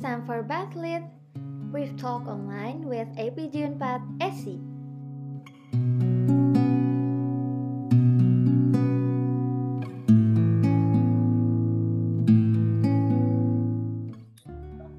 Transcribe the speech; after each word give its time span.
time 0.00 0.24
for 0.24 0.40
Bathlit. 0.40 1.04
We've 1.68 1.92
talk 2.00 2.24
online 2.24 2.88
with 2.88 3.06
APJ 3.20 3.76
4 3.76 4.00
SC. 4.32 4.56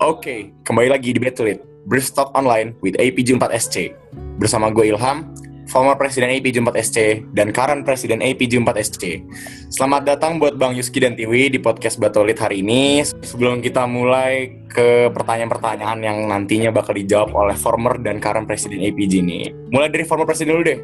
Oke, 0.02 0.54
kembali 0.62 0.94
lagi 0.94 1.14
di 1.14 1.20
Battlelit, 1.22 1.66
Berstop 1.90 2.34
Online 2.38 2.78
with 2.86 2.94
APJ 3.02 3.42
4 3.42 3.58
SC. 3.58 3.98
Bersama 4.38 4.70
gue 4.70 4.94
Ilham, 4.94 5.34
former 5.72 5.96
Presiden 5.96 6.28
APJ 6.28 6.60
4 6.60 6.84
SC, 6.84 6.98
dan 7.32 7.56
current 7.56 7.88
Presiden 7.88 8.20
APJ 8.20 8.60
4 8.60 8.76
SC. 8.76 9.24
Selamat 9.72 10.04
datang 10.04 10.36
buat 10.36 10.60
Bang 10.60 10.76
Yuski 10.76 11.00
dan 11.00 11.16
Tiwi 11.16 11.48
di 11.48 11.64
podcast 11.64 11.96
Battlelit 11.96 12.36
hari 12.44 12.60
ini. 12.60 13.08
Sebelum 13.08 13.64
kita 13.64 13.88
mulai 13.88 14.52
ke 14.68 15.08
pertanyaan-pertanyaan 15.16 16.04
yang 16.04 16.28
nantinya 16.28 16.76
bakal 16.76 16.92
dijawab 17.00 17.32
oleh 17.32 17.56
former 17.56 17.96
dan 18.04 18.20
current 18.20 18.44
Presiden 18.44 18.84
APJ 18.84 19.24
ini. 19.24 19.48
Mulai 19.72 19.88
dari 19.88 20.04
former 20.04 20.28
Presiden 20.28 20.60
dulu 20.60 20.68
deh. 20.68 20.80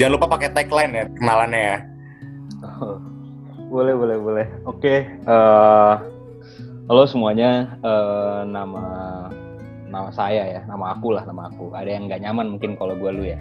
Jangan 0.00 0.12
lupa 0.16 0.26
pakai 0.32 0.48
tagline 0.56 0.92
ya, 0.96 1.04
kenalannya 1.12 1.60
ya. 1.60 1.78
Boleh, 3.66 3.98
boleh, 3.98 4.14
boleh. 4.22 4.46
Oke, 4.62 5.02
eh, 5.10 5.94
halo 6.86 7.02
semuanya. 7.10 7.76
Eh, 7.82 8.40
nama 8.46 8.82
nama 9.90 10.08
saya 10.14 10.46
ya, 10.46 10.60
nama 10.70 10.94
aku 10.94 11.10
lah, 11.10 11.26
nama 11.26 11.50
aku. 11.50 11.74
Ada 11.74 11.98
yang 11.98 12.06
nggak 12.06 12.22
nyaman 12.22 12.46
mungkin 12.56 12.78
kalau 12.78 12.94
gue 12.94 13.10
lu 13.10 13.26
ya. 13.26 13.38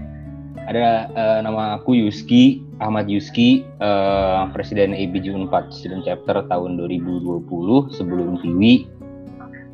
Ada 0.63 1.11
eh, 1.11 1.39
nama 1.43 1.75
aku 1.75 1.99
Yuski 1.99 2.63
Ahmad 2.79 3.11
Yuski, 3.11 3.63
eh, 3.63 4.41
Presiden 4.55 4.95
ABJ 4.95 5.35
4 5.35 5.51
Student 5.75 6.03
Chapter 6.07 6.47
tahun 6.47 6.79
2020 6.79 7.91
sebelum 7.91 8.39
Tiwi. 8.39 8.87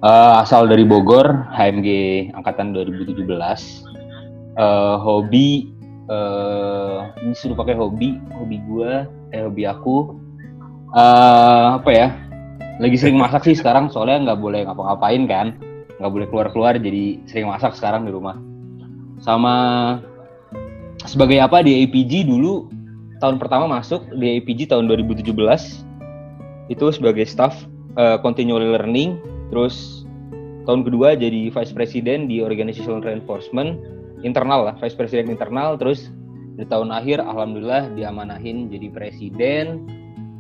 Eh, 0.02 0.34
asal 0.42 0.66
dari 0.66 0.82
Bogor, 0.82 1.30
HMG 1.54 1.90
angkatan 2.34 2.74
2017. 2.74 3.86
Eh, 4.58 4.96
hobi 5.00 5.72
eh 6.12 7.00
ini 7.24 7.32
suruh 7.32 7.56
pakai 7.56 7.72
hobi 7.72 8.20
hobi 8.36 8.60
gue 8.68 9.08
eh 9.32 9.42
hobi 9.48 9.64
aku 9.64 10.12
eh 10.92 11.68
apa 11.80 11.88
ya 11.88 12.12
lagi 12.84 13.00
sering 13.00 13.16
masak 13.16 13.48
sih 13.48 13.56
sekarang 13.56 13.88
soalnya 13.88 14.28
nggak 14.28 14.40
boleh 14.44 14.68
ngapa-ngapain 14.68 15.24
kan 15.30 15.48
nggak 16.04 16.12
boleh 16.12 16.28
keluar-keluar 16.28 16.76
jadi 16.76 17.22
sering 17.32 17.48
masak 17.48 17.80
sekarang 17.80 18.04
di 18.04 18.12
rumah 18.12 18.36
sama 19.24 19.56
sebagai 21.06 21.42
apa 21.42 21.66
di 21.66 21.86
APG 21.86 22.28
dulu 22.30 22.70
tahun 23.22 23.38
pertama 23.38 23.70
masuk 23.70 24.06
di 24.18 24.42
APG 24.42 24.70
tahun 24.70 24.90
2017 24.90 25.30
itu 26.70 26.86
sebagai 26.94 27.26
staff 27.28 27.66
eh, 27.98 28.18
continual 28.22 28.64
learning 28.64 29.18
terus 29.54 30.06
tahun 30.66 30.86
kedua 30.86 31.18
jadi 31.18 31.50
vice 31.50 31.74
president 31.74 32.30
di 32.30 32.40
organizational 32.42 33.02
reinforcement 33.02 33.78
internal 34.22 34.70
lah, 34.70 34.76
vice 34.78 34.98
president 34.98 35.30
internal, 35.30 35.76
terus 35.78 36.10
di 36.58 36.66
tahun 36.68 36.94
akhir 36.94 37.22
alhamdulillah 37.22 37.94
diamanahin 37.98 38.70
jadi 38.70 38.88
presiden 38.94 39.86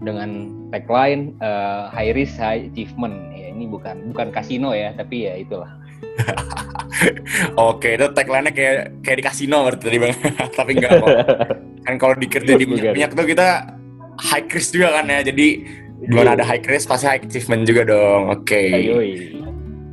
dengan 0.01 0.49
tagline 0.73 1.33
eh, 1.41 1.83
high 1.89 2.13
risk 2.13 2.37
high 2.37 2.69
achievement. 2.69 3.13
Ya 3.33 3.53
ini 3.53 3.69
bukan 3.69 4.13
bukan 4.13 4.29
kasino 4.33 4.73
ya, 4.73 4.93
tapi 4.93 5.29
ya 5.29 5.37
itulah. 5.37 5.69
Oke, 7.71 7.97
itu 7.97 8.05
tagline-nya 8.13 8.53
kayak 8.53 8.75
kayak 9.01 9.17
di 9.17 9.23
kasino 9.25 9.57
berarti 9.65 9.83
tadi 9.89 9.97
Bang. 9.97 10.13
Tapi 10.59 10.71
enggak 10.77 10.91
kok. 11.01 11.17
Kan 11.85 11.95
kalau 11.97 12.13
dikerja 12.13 12.53
di 12.61 12.65
Bukan. 12.69 12.93
minyak 12.93 13.11
tuh 13.17 13.25
kita 13.25 13.73
high 14.21 14.45
risk 14.53 14.77
juga 14.77 15.01
kan 15.01 15.09
ya. 15.09 15.25
Jadi 15.25 15.65
gimana 16.05 16.37
ada 16.37 16.45
high 16.45 16.61
risk 16.61 16.85
pasti 16.85 17.09
high 17.09 17.25
achievement 17.25 17.65
juga 17.65 17.89
dong. 17.89 18.29
Oke. 18.29 18.69
Ayoi. 18.69 19.33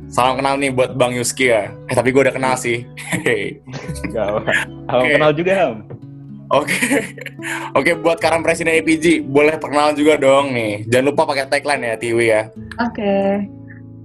Salam 0.09 0.37
kenal 0.37 0.61
nih 0.61 0.69
buat 0.69 0.93
Bang 0.93 1.17
Yuski 1.17 1.49
ya. 1.49 1.73
Eh 1.89 1.97
tapi 1.97 2.13
gue 2.13 2.21
udah 2.21 2.33
kenal 2.33 2.53
sih. 2.61 2.85
Enggak 4.05 4.25
apa. 4.37 4.41
Oke. 5.01 5.17
kenal 5.17 5.31
juga 5.33 5.51
Ham. 5.57 5.73
Oke. 6.49 6.77
Oke 7.73 7.91
buat 7.97 8.21
Karam 8.21 8.45
Presiden 8.45 8.73
APG, 8.81 9.25
boleh 9.25 9.57
perkenalan 9.57 9.97
juga 9.97 10.17
dong 10.17 10.53
nih. 10.53 10.85
Jangan 10.93 11.05
lupa 11.09 11.25
pakai 11.25 11.49
tagline 11.49 11.89
ya 11.89 11.95
Tiwi 11.97 12.25
ya. 12.29 12.41
Oke. 12.85 13.13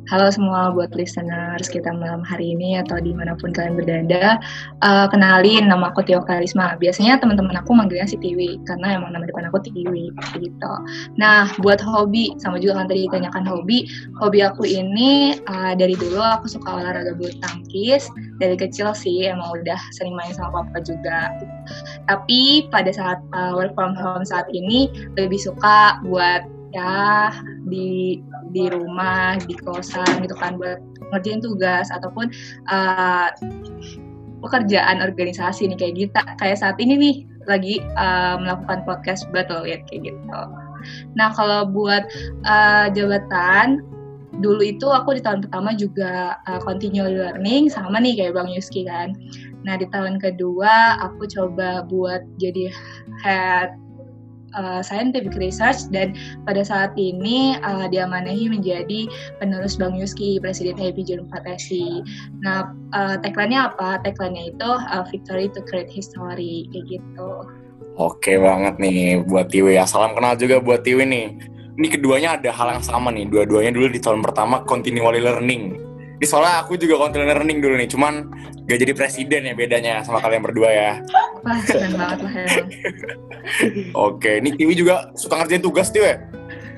Halo 0.05 0.29
semua 0.29 0.69
buat 0.69 0.93
listeners 0.93 1.65
kita 1.73 1.89
malam 1.89 2.21
hari 2.21 2.53
ini 2.53 2.77
atau 2.77 3.01
di 3.01 3.17
mana 3.17 3.33
pun 3.41 3.57
kalian 3.57 3.81
berada. 3.81 4.37
Eh, 4.85 5.07
kenalin, 5.09 5.65
nama 5.73 5.89
aku 5.89 6.05
Tio 6.05 6.21
Karisma. 6.21 6.77
Biasanya 6.77 7.25
teman-teman 7.25 7.57
aku 7.57 7.73
manggilnya 7.73 8.05
si 8.05 8.21
Tiwi, 8.21 8.61
karena 8.69 9.01
emang 9.01 9.17
nama 9.17 9.25
depan 9.25 9.49
aku 9.49 9.65
Tiwi, 9.65 10.13
gitu. 10.37 10.75
Nah, 11.17 11.49
buat 11.65 11.81
hobi, 11.81 12.37
sama 12.37 12.61
juga 12.61 12.85
kan 12.85 12.93
tadi 12.93 13.09
ditanyakan 13.09 13.49
hobi. 13.49 13.89
Hobi 14.21 14.45
aku 14.45 14.69
ini 14.69 15.41
eh, 15.41 15.73
dari 15.73 15.97
dulu 15.97 16.21
aku 16.21 16.53
suka 16.53 16.85
olahraga 16.85 17.17
bulu 17.17 17.33
tangkis. 17.41 18.05
Dari 18.45 18.61
kecil 18.61 18.93
sih 18.93 19.25
emang 19.25 19.57
udah 19.57 19.81
sering 19.97 20.13
main 20.13 20.37
sama 20.37 20.69
papa 20.69 20.85
juga. 20.85 21.33
Tapi 22.13 22.69
pada 22.69 22.93
saat 22.93 23.25
eh, 23.33 23.53
work 23.57 23.73
from 23.73 23.97
home 23.97 24.29
saat 24.29 24.45
ini, 24.53 24.93
lebih 25.17 25.41
suka 25.41 25.97
buat 26.05 26.45
ya 26.75 27.31
di 27.71 28.19
di 28.51 28.65
rumah 28.67 29.39
di 29.47 29.55
kosan 29.63 30.27
gitu 30.27 30.35
kan 30.35 30.59
buat 30.59 30.83
ngerjain 31.15 31.39
tugas 31.39 31.87
ataupun 31.95 32.29
uh, 32.69 33.31
pekerjaan 34.43 35.01
organisasi 35.01 35.71
nih 35.71 35.79
kayak 35.79 35.95
kita 35.97 36.21
kayak 36.37 36.59
saat 36.59 36.77
ini 36.83 36.95
nih 36.99 37.17
lagi 37.47 37.81
uh, 37.97 38.37
melakukan 38.43 38.83
podcast 38.85 39.25
battle 39.31 39.63
ya 39.65 39.79
kayak 39.89 40.13
gitu. 40.13 40.41
Nah 41.17 41.33
kalau 41.33 41.65
buat 41.71 42.05
uh, 42.45 42.93
jabatan 42.93 43.81
dulu 44.43 44.67
itu 44.67 44.91
aku 44.91 45.15
di 45.15 45.23
tahun 45.23 45.47
pertama 45.47 45.79
juga 45.79 46.43
uh, 46.51 46.59
continue 46.67 47.07
learning 47.07 47.71
sama 47.71 48.03
nih 48.03 48.19
kayak 48.19 48.35
Bang 48.35 48.51
Yuski 48.51 48.85
kan. 48.85 49.15
Nah 49.63 49.79
di 49.79 49.87
tahun 49.89 50.19
kedua 50.19 50.99
aku 51.01 51.25
coba 51.31 51.87
buat 51.87 52.27
jadi 52.43 52.69
head 53.23 53.84
uh, 54.57 54.81
scientific 54.81 55.35
research 55.37 55.91
dan 55.91 56.17
pada 56.49 56.65
saat 56.65 56.95
ini 56.97 57.59
uh, 57.61 57.87
diamanahi 57.91 58.49
menjadi 58.49 59.07
penerus 59.43 59.77
Bang 59.77 59.99
Yuski, 59.99 60.39
Presiden 60.41 60.79
APJ 60.81 61.21
4 61.29 61.61
SI. 61.61 62.03
Nah, 62.41 62.73
uh, 62.97 63.19
tagline-nya 63.21 63.75
apa? 63.75 64.01
Tagline-nya 64.03 64.55
itu 64.55 64.71
uh, 64.71 65.05
Victory 65.11 65.51
to 65.53 65.61
Create 65.67 65.91
History, 65.91 66.71
kayak 66.73 66.99
gitu. 66.99 67.31
Oke 67.95 68.35
banget 68.43 68.75
nih 68.83 69.23
buat 69.23 69.47
Tiwi 69.55 69.79
ya. 69.79 69.87
Salam 69.87 70.19
kenal 70.19 70.35
juga 70.35 70.59
buat 70.59 70.83
Tiwi 70.83 71.07
nih. 71.07 71.27
Ini 71.75 71.87
keduanya 71.91 72.39
ada 72.39 72.51
hal 72.51 72.79
yang 72.79 72.85
sama 72.87 73.15
nih. 73.15 73.27
Dua-duanya 73.31 73.71
dulu 73.75 73.87
di 73.91 74.03
tahun 74.03 74.23
pertama 74.23 74.63
continually 74.67 75.23
learning. 75.23 75.94
Ini 76.15 76.27
soalnya 76.31 76.63
aku 76.63 76.79
juga 76.79 77.01
continually 77.01 77.35
learning 77.35 77.59
dulu 77.59 77.75
nih. 77.75 77.89
Cuman 77.91 78.15
gak 78.65 78.79
jadi 78.81 78.93
presiden 78.95 79.41
ya 79.51 79.55
bedanya 79.55 80.01
sama 80.07 80.23
kalian 80.23 80.43
berdua 80.47 80.71
ya. 80.71 80.93
Wah, 81.43 81.59
keren 81.67 81.93
banget 81.99 82.19
lah 82.23 82.33
emang. 82.33 82.69
Oke, 84.09 84.41
ini 84.41 84.57
Tiwi 84.57 84.75
juga 84.79 85.11
suka 85.19 85.43
ngerjain 85.43 85.61
tugas 85.61 85.91
Tiwi 85.91 86.07
ya? 86.09 86.17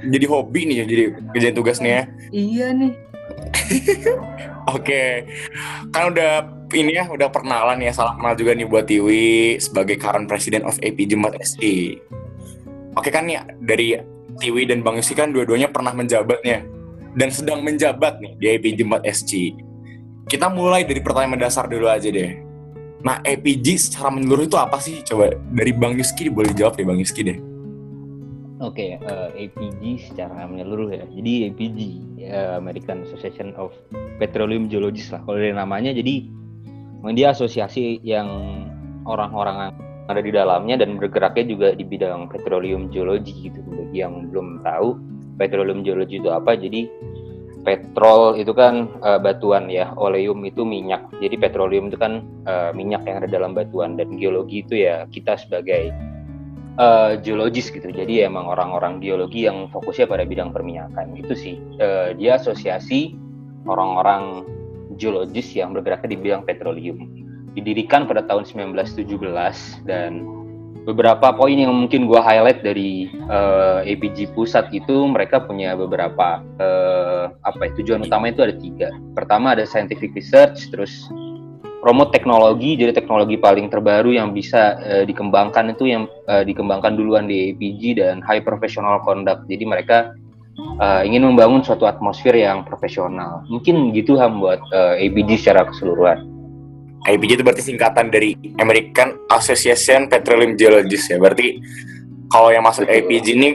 Jadi 0.07 0.27
hobi 0.29 0.61
nih 0.71 0.77
ya, 0.83 0.85
jadi 0.87 1.03
ngerjain 1.33 1.57
tugas 1.57 1.79
nih 1.79 1.93
ya. 1.93 2.03
Iya 2.33 2.67
nih. 2.75 2.93
Oke, 4.75 5.03
kan 5.95 6.11
udah 6.11 6.33
ini 6.75 6.99
ya, 6.99 7.07
udah 7.07 7.31
perkenalan 7.31 7.79
ya. 7.79 7.95
Salam 7.95 8.19
kenal 8.19 8.35
juga 8.35 8.53
nih 8.59 8.67
buat 8.67 8.85
Tiwi 8.91 9.59
sebagai 9.63 9.95
current 10.01 10.27
president 10.27 10.67
of 10.67 10.75
AP 10.83 11.07
Jembat 11.07 11.39
SI. 11.39 12.03
Oke 12.97 13.13
kan 13.13 13.29
nih 13.29 13.39
dari 13.61 14.01
Tiwi 14.41 14.65
dan 14.65 14.81
Bang 14.81 14.97
Yusi 14.97 15.13
kan 15.13 15.33
dua-duanya 15.33 15.69
pernah 15.69 15.93
menjabatnya 15.93 16.65
dan 17.17 17.33
sedang 17.33 17.65
menjabat 17.65 18.21
nih 18.21 18.33
di 18.37 18.47
AP 18.53 18.65
Jembat 18.77 19.03
SC. 19.09 19.57
Kita 20.29 20.53
mulai 20.53 20.85
dari 20.85 21.01
pertanyaan 21.01 21.41
dasar 21.41 21.65
dulu 21.65 21.89
aja 21.89 22.13
deh. 22.13 22.45
Nah, 23.01 23.23
APG 23.23 23.79
secara 23.79 24.13
menyeluruh 24.13 24.45
itu 24.51 24.59
apa 24.59 24.77
sih? 24.83 25.01
Coba 25.07 25.33
dari 25.55 25.73
Bang 25.73 25.97
Yuski 25.97 26.29
boleh 26.29 26.51
jawab 26.53 26.77
deh 26.77 26.85
Bang 26.85 26.99
Yuski 26.99 27.23
deh. 27.23 27.39
Oke, 28.59 28.97
eh, 28.97 29.29
APG 29.37 30.11
secara 30.11 30.49
menyeluruh 30.49 30.89
ya. 30.91 31.05
Jadi 31.13 31.33
APG, 31.53 31.79
ya, 32.19 32.57
American 32.57 33.05
Association 33.05 33.53
of 33.61 33.71
Petroleum 34.17 34.67
Geologists 34.67 35.13
lah. 35.13 35.21
Kalau 35.23 35.39
dari 35.39 35.53
namanya, 35.53 35.93
jadi 35.93 36.27
dia 37.15 37.31
asosiasi 37.31 38.03
yang 38.03 38.27
orang-orang 39.07 39.71
ada 40.11 40.19
di 40.19 40.35
dalamnya 40.35 40.83
dan 40.83 40.99
bergeraknya 40.99 41.45
juga 41.47 41.69
di 41.79 41.87
bidang 41.87 42.27
petroleum 42.27 42.91
geology 42.91 43.47
gitu. 43.47 43.63
Bagi 43.63 44.03
yang 44.03 44.35
belum 44.35 44.67
tahu, 44.67 44.99
petroleum 45.39 45.87
geology 45.87 46.19
itu 46.19 46.33
apa? 46.33 46.59
Jadi 46.59 46.91
petrol 47.67 48.39
itu 48.39 48.55
kan 48.55 48.87
eh, 49.03 49.19
batuan 49.19 49.67
ya, 49.67 49.91
oleum 49.99 50.47
itu 50.47 50.63
minyak. 50.63 51.11
Jadi 51.19 51.35
petroleum 51.35 51.91
itu 51.91 51.99
kan 51.99 52.23
eh, 52.47 52.71
minyak 52.71 53.03
yang 53.11 53.19
ada 53.19 53.29
dalam 53.29 53.59
batuan 53.59 53.99
dan 53.99 54.15
geologi 54.15 54.63
itu 54.63 54.87
ya 54.87 55.11
kita 55.11 55.35
sebagai 55.35 55.91
eh, 56.79 57.13
geologis 57.27 57.75
gitu. 57.75 57.91
Jadi 57.91 58.23
emang 58.23 58.47
orang-orang 58.47 59.03
geologi 59.03 59.51
yang 59.51 59.67
fokusnya 59.75 60.07
pada 60.07 60.23
bidang 60.23 60.55
perminyakan. 60.55 61.19
Itu 61.19 61.35
sih 61.35 61.59
eh, 61.83 62.15
dia 62.15 62.39
asosiasi 62.39 63.19
orang-orang 63.67 64.47
geologis 64.95 65.51
yang 65.51 65.75
bergeraknya 65.75 66.15
di 66.15 66.19
bidang 66.23 66.47
petroleum. 66.47 67.03
Didirikan 67.59 68.07
pada 68.07 68.23
tahun 68.23 68.47
1917 68.47 69.11
dan 69.89 70.36
beberapa 70.87 71.35
poin 71.35 71.59
yang 71.59 71.75
mungkin 71.75 72.07
gue 72.07 72.21
highlight 72.23 72.63
dari 72.63 73.11
uh, 73.27 73.83
eh, 73.83 73.99
APG 73.99 74.31
pusat 74.39 74.71
itu 74.71 74.95
mereka 75.11 75.43
punya 75.43 75.75
beberapa 75.75 76.39
uh, 76.63 77.35
apa 77.43 77.61
ya, 77.67 77.71
tujuan 77.83 78.07
utama 78.07 78.31
itu 78.31 78.47
ada 78.47 78.55
tiga. 78.55 78.95
Pertama 79.19 79.59
ada 79.59 79.67
scientific 79.67 80.15
research, 80.15 80.71
terus 80.71 81.11
promote 81.83 82.15
teknologi, 82.15 82.79
jadi 82.79 82.95
teknologi 82.95 83.35
paling 83.35 83.67
terbaru 83.67 84.15
yang 84.15 84.31
bisa 84.31 84.79
uh, 84.79 85.03
dikembangkan 85.03 85.75
itu 85.75 85.91
yang 85.91 86.07
uh, 86.31 86.47
dikembangkan 86.47 86.95
duluan 86.95 87.27
di 87.27 87.51
APG 87.51 87.99
dan 87.99 88.23
high 88.23 88.47
professional 88.47 89.03
conduct. 89.03 89.43
Jadi 89.51 89.67
mereka 89.67 90.15
uh, 90.79 91.03
ingin 91.03 91.27
membangun 91.27 91.67
suatu 91.67 91.91
atmosfer 91.91 92.39
yang 92.39 92.63
profesional. 92.63 93.43
Mungkin 93.51 93.91
gitu 93.91 94.15
ham 94.23 94.39
buat 94.39 94.63
uh, 94.71 94.95
APG 95.03 95.43
secara 95.43 95.67
keseluruhan. 95.67 96.36
IPG 97.07 97.41
itu 97.41 97.43
berarti 97.47 97.63
singkatan 97.63 98.11
dari 98.11 98.35
American 98.59 99.15
Association 99.31 100.11
Petroleum 100.11 100.59
Geologists 100.59 101.11
ya. 101.11 101.19
Berarti 101.23 101.59
kalau 102.27 102.51
yang 102.51 102.67
masuk 102.67 102.87
IPG 102.87 103.27
ini 103.39 103.49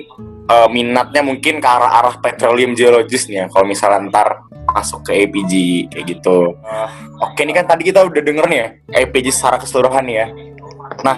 uh, 0.47 0.67
minatnya 0.71 1.21
mungkin 1.23 1.59
ke 1.59 1.67
arah-arah 1.67 2.19
petroleum 2.19 2.75
geologist 2.75 3.31
nih 3.31 3.43
ya. 3.43 3.45
Kalau 3.51 3.65
misalnya 3.67 4.07
ntar 4.11 4.27
masuk 4.71 5.03
ke 5.07 5.27
IPG 5.27 5.51
kayak 5.91 6.05
gitu. 6.07 6.55
Uh, 6.63 6.89
Oke, 7.23 7.43
ini 7.43 7.53
kan 7.55 7.67
tadi 7.67 7.87
kita 7.87 8.03
udah 8.07 8.21
denger 8.23 8.45
nih 8.47 8.59
ya 8.59 8.67
IPG 9.03 9.35
secara 9.35 9.59
keseluruhan 9.59 10.03
nih 10.07 10.15
ya. 10.15 10.27
Nah, 11.03 11.17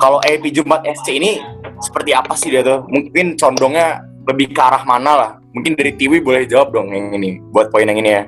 kalau 0.00 0.18
IPG 0.22 0.66
4 0.66 0.94
SC 1.00 1.08
ini 1.18 1.38
seperti 1.80 2.10
apa 2.14 2.34
sih 2.34 2.50
dia 2.52 2.62
tuh? 2.62 2.86
Mungkin 2.86 3.38
condongnya 3.38 4.04
lebih 4.26 4.52
ke 4.52 4.60
arah 4.60 4.82
mana 4.86 5.12
lah? 5.16 5.30
Mungkin 5.50 5.74
dari 5.74 5.98
Tiwi 5.98 6.22
boleh 6.22 6.46
jawab 6.46 6.70
dong 6.70 6.94
yang 6.94 7.10
ini 7.10 7.42
buat 7.50 7.74
poin 7.74 7.86
yang 7.86 7.98
ini 7.98 8.10
ya. 8.10 8.24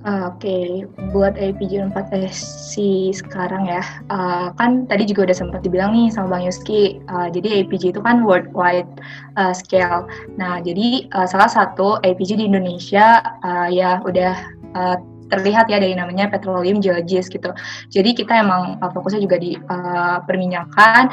Uh, 0.00 0.32
Oke, 0.32 0.48
okay. 0.48 0.64
buat 1.12 1.36
APJ 1.36 1.92
4SC 1.92 3.12
sekarang 3.12 3.68
ya, 3.68 3.84
uh, 4.08 4.48
kan 4.56 4.88
tadi 4.88 5.04
juga 5.04 5.28
udah 5.28 5.36
sempat 5.36 5.60
dibilang 5.60 5.92
nih 5.92 6.08
sama 6.08 6.40
Bang 6.40 6.48
Yuski, 6.48 7.04
uh, 7.12 7.28
jadi 7.28 7.60
APG 7.60 7.92
itu 7.92 8.00
kan 8.00 8.24
worldwide 8.24 8.88
uh, 9.36 9.52
scale. 9.52 10.08
Nah, 10.40 10.64
jadi 10.64 11.04
uh, 11.12 11.28
salah 11.28 11.52
satu 11.52 12.00
APG 12.00 12.40
di 12.40 12.48
Indonesia 12.48 13.20
uh, 13.44 13.68
ya 13.68 14.00
udah 14.00 14.34
uh, 14.72 14.96
terlihat 15.28 15.68
ya 15.68 15.76
dari 15.76 15.92
namanya 15.92 16.32
petroleum 16.32 16.80
geologist 16.80 17.28
gitu. 17.28 17.52
Jadi 17.92 18.16
kita 18.16 18.40
emang 18.40 18.80
uh, 18.80 18.88
fokusnya 18.88 19.20
juga 19.20 19.36
di 19.36 19.60
uh, 19.68 20.24
perminyakan. 20.24 21.12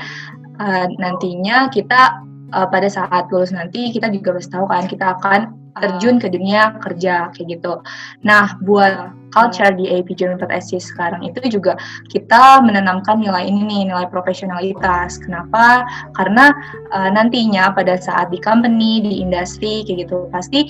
Uh, 0.63 0.87
nantinya 0.95 1.67
kita 1.69 2.23
uh, 2.55 2.67
pada 2.71 2.87
saat 2.87 3.27
lulus 3.29 3.51
nanti 3.51 3.91
kita 3.91 4.07
juga 4.09 4.35
harus 4.35 4.47
tahu 4.47 4.65
kan 4.65 4.87
kita 4.87 5.19
akan 5.19 5.66
terjun 5.81 6.21
ke 6.21 6.27
dunia 6.29 6.77
kerja 6.77 7.33
kayak 7.33 7.47
gitu. 7.57 7.73
Nah, 8.21 8.57
buat 8.61 9.16
culture 9.31 9.71
di 9.75 9.87
AP 9.91 10.15
4 10.17 10.39
SC 10.47 10.79
sekarang 10.79 11.23
itu 11.23 11.39
juga 11.47 11.75
kita 12.11 12.61
menanamkan 12.63 13.19
nilai 13.19 13.47
ini 13.47 13.63
nih, 13.63 13.81
nilai 13.93 14.07
profesionalitas. 14.09 15.19
Kenapa? 15.21 15.83
Karena 16.15 16.51
uh, 16.93 17.09
nantinya 17.11 17.71
pada 17.73 17.97
saat 17.99 18.29
di 18.31 18.39
company, 18.39 19.03
di 19.03 19.23
industri 19.23 19.83
kayak 19.87 20.07
gitu, 20.07 20.27
pasti 20.31 20.69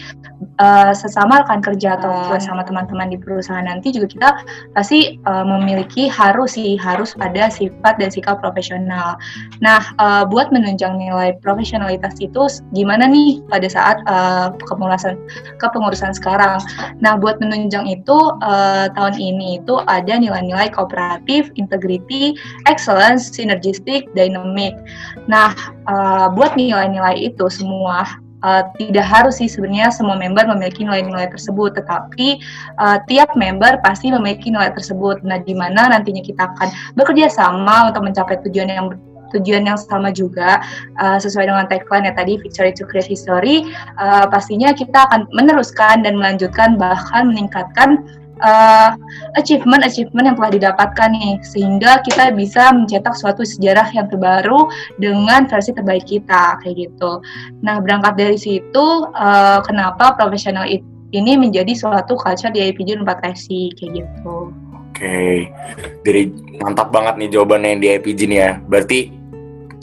uh, 0.62 0.92
sesama 0.94 1.44
rekan 1.44 1.62
kerja 1.62 2.00
atau 2.00 2.38
sama 2.40 2.64
teman-teman 2.64 3.12
di 3.12 3.18
perusahaan 3.20 3.66
nanti 3.66 3.92
juga 3.94 4.08
kita 4.10 4.30
pasti 4.74 5.20
uh, 5.28 5.46
memiliki 5.46 6.08
harus 6.08 6.58
sih 6.58 6.80
harus 6.80 7.14
ada 7.20 7.52
sifat 7.52 8.00
dan 8.00 8.10
sikap 8.10 8.40
profesional. 8.40 9.20
Nah, 9.60 9.84
uh, 10.00 10.24
buat 10.26 10.50
menunjang 10.50 10.98
nilai 10.98 11.36
profesionalitas 11.44 12.16
itu 12.24 12.48
gimana 12.74 13.06
nih 13.06 13.44
pada 13.52 13.68
saat 13.68 13.98
uh, 14.08 14.56
kepengurusan 14.66 15.20
kepengurusan 15.60 16.16
sekarang. 16.16 16.64
Nah, 17.04 17.20
buat 17.20 17.38
menunjang 17.44 17.86
itu 17.92 18.18
uh, 18.42 18.47
tahun 18.96 19.16
ini 19.20 19.62
itu 19.62 19.80
ada 19.86 20.16
nilai-nilai 20.18 20.72
kooperatif, 20.72 21.52
integrity, 21.60 22.38
excellence, 22.70 23.30
synergistic, 23.34 24.08
dynamic. 24.16 24.74
Nah, 25.28 25.54
uh, 25.90 26.32
buat 26.32 26.56
nilai-nilai 26.56 27.32
itu 27.32 27.46
semua 27.52 28.08
uh, 28.46 28.64
tidak 28.78 29.06
harus 29.06 29.42
sih 29.42 29.50
sebenarnya 29.50 29.90
semua 29.90 30.16
member 30.20 30.46
memiliki 30.48 30.86
nilai-nilai 30.86 31.30
tersebut, 31.32 31.78
tetapi 31.78 32.42
uh, 32.80 32.98
tiap 33.10 33.34
member 33.34 33.80
pasti 33.82 34.14
memiliki 34.14 34.54
nilai 34.54 34.72
tersebut. 34.74 35.22
Nah, 35.26 35.42
di 35.42 35.54
mana 35.54 35.92
nantinya 35.92 36.22
kita 36.22 36.48
akan 36.56 36.70
bekerja 36.96 37.32
sama 37.32 37.92
untuk 37.92 38.06
mencapai 38.06 38.40
tujuan 38.46 38.70
yang 38.70 38.88
tujuan 39.32 39.68
yang 39.68 39.76
sama 39.76 40.12
juga 40.16 40.64
uh, 41.04 41.20
sesuai 41.20 41.52
dengan 41.52 41.68
tagline 41.68 42.08
ya 42.08 42.14
tadi 42.16 42.40
victory 42.40 42.72
to 42.72 42.88
create 42.88 43.12
history 43.12 43.68
uh, 44.00 44.24
pastinya 44.28 44.72
kita 44.72 45.04
akan 45.12 45.28
meneruskan 45.36 46.04
dan 46.08 46.16
melanjutkan 46.16 46.80
bahkan 46.80 47.28
meningkatkan 47.28 48.08
uh, 48.42 48.94
achievement 49.38 49.84
achievement 49.86 50.34
yang 50.34 50.38
telah 50.38 50.52
didapatkan 50.54 51.10
nih 51.14 51.38
sehingga 51.44 52.02
kita 52.06 52.34
bisa 52.34 52.74
mencetak 52.74 53.14
suatu 53.18 53.46
sejarah 53.46 53.88
yang 53.94 54.08
terbaru 54.08 54.70
dengan 54.98 55.46
versi 55.46 55.74
terbaik 55.74 56.06
kita 56.06 56.62
kayak 56.62 56.90
gitu. 56.90 57.22
Nah 57.62 57.82
berangkat 57.82 58.14
dari 58.18 58.38
situ 58.38 58.86
uh, 59.14 59.60
kenapa 59.66 60.18
profesional 60.18 60.66
ini 61.12 61.40
menjadi 61.40 61.72
suatu 61.72 62.20
culture 62.20 62.52
di 62.52 62.68
IPJ 62.74 63.00
4 63.00 63.34
SC 63.36 63.50
kayak 63.80 63.92
gitu. 64.04 64.52
Oke, 64.98 65.06
okay. 65.06 65.36
jadi 66.02 66.34
mantap 66.58 66.90
banget 66.90 67.22
nih 67.22 67.30
jawabannya 67.30 67.70
yang 67.78 67.82
di 67.86 67.90
IPG 68.02 68.20
nih 68.34 68.40
ya. 68.42 68.52
Berarti 68.66 69.00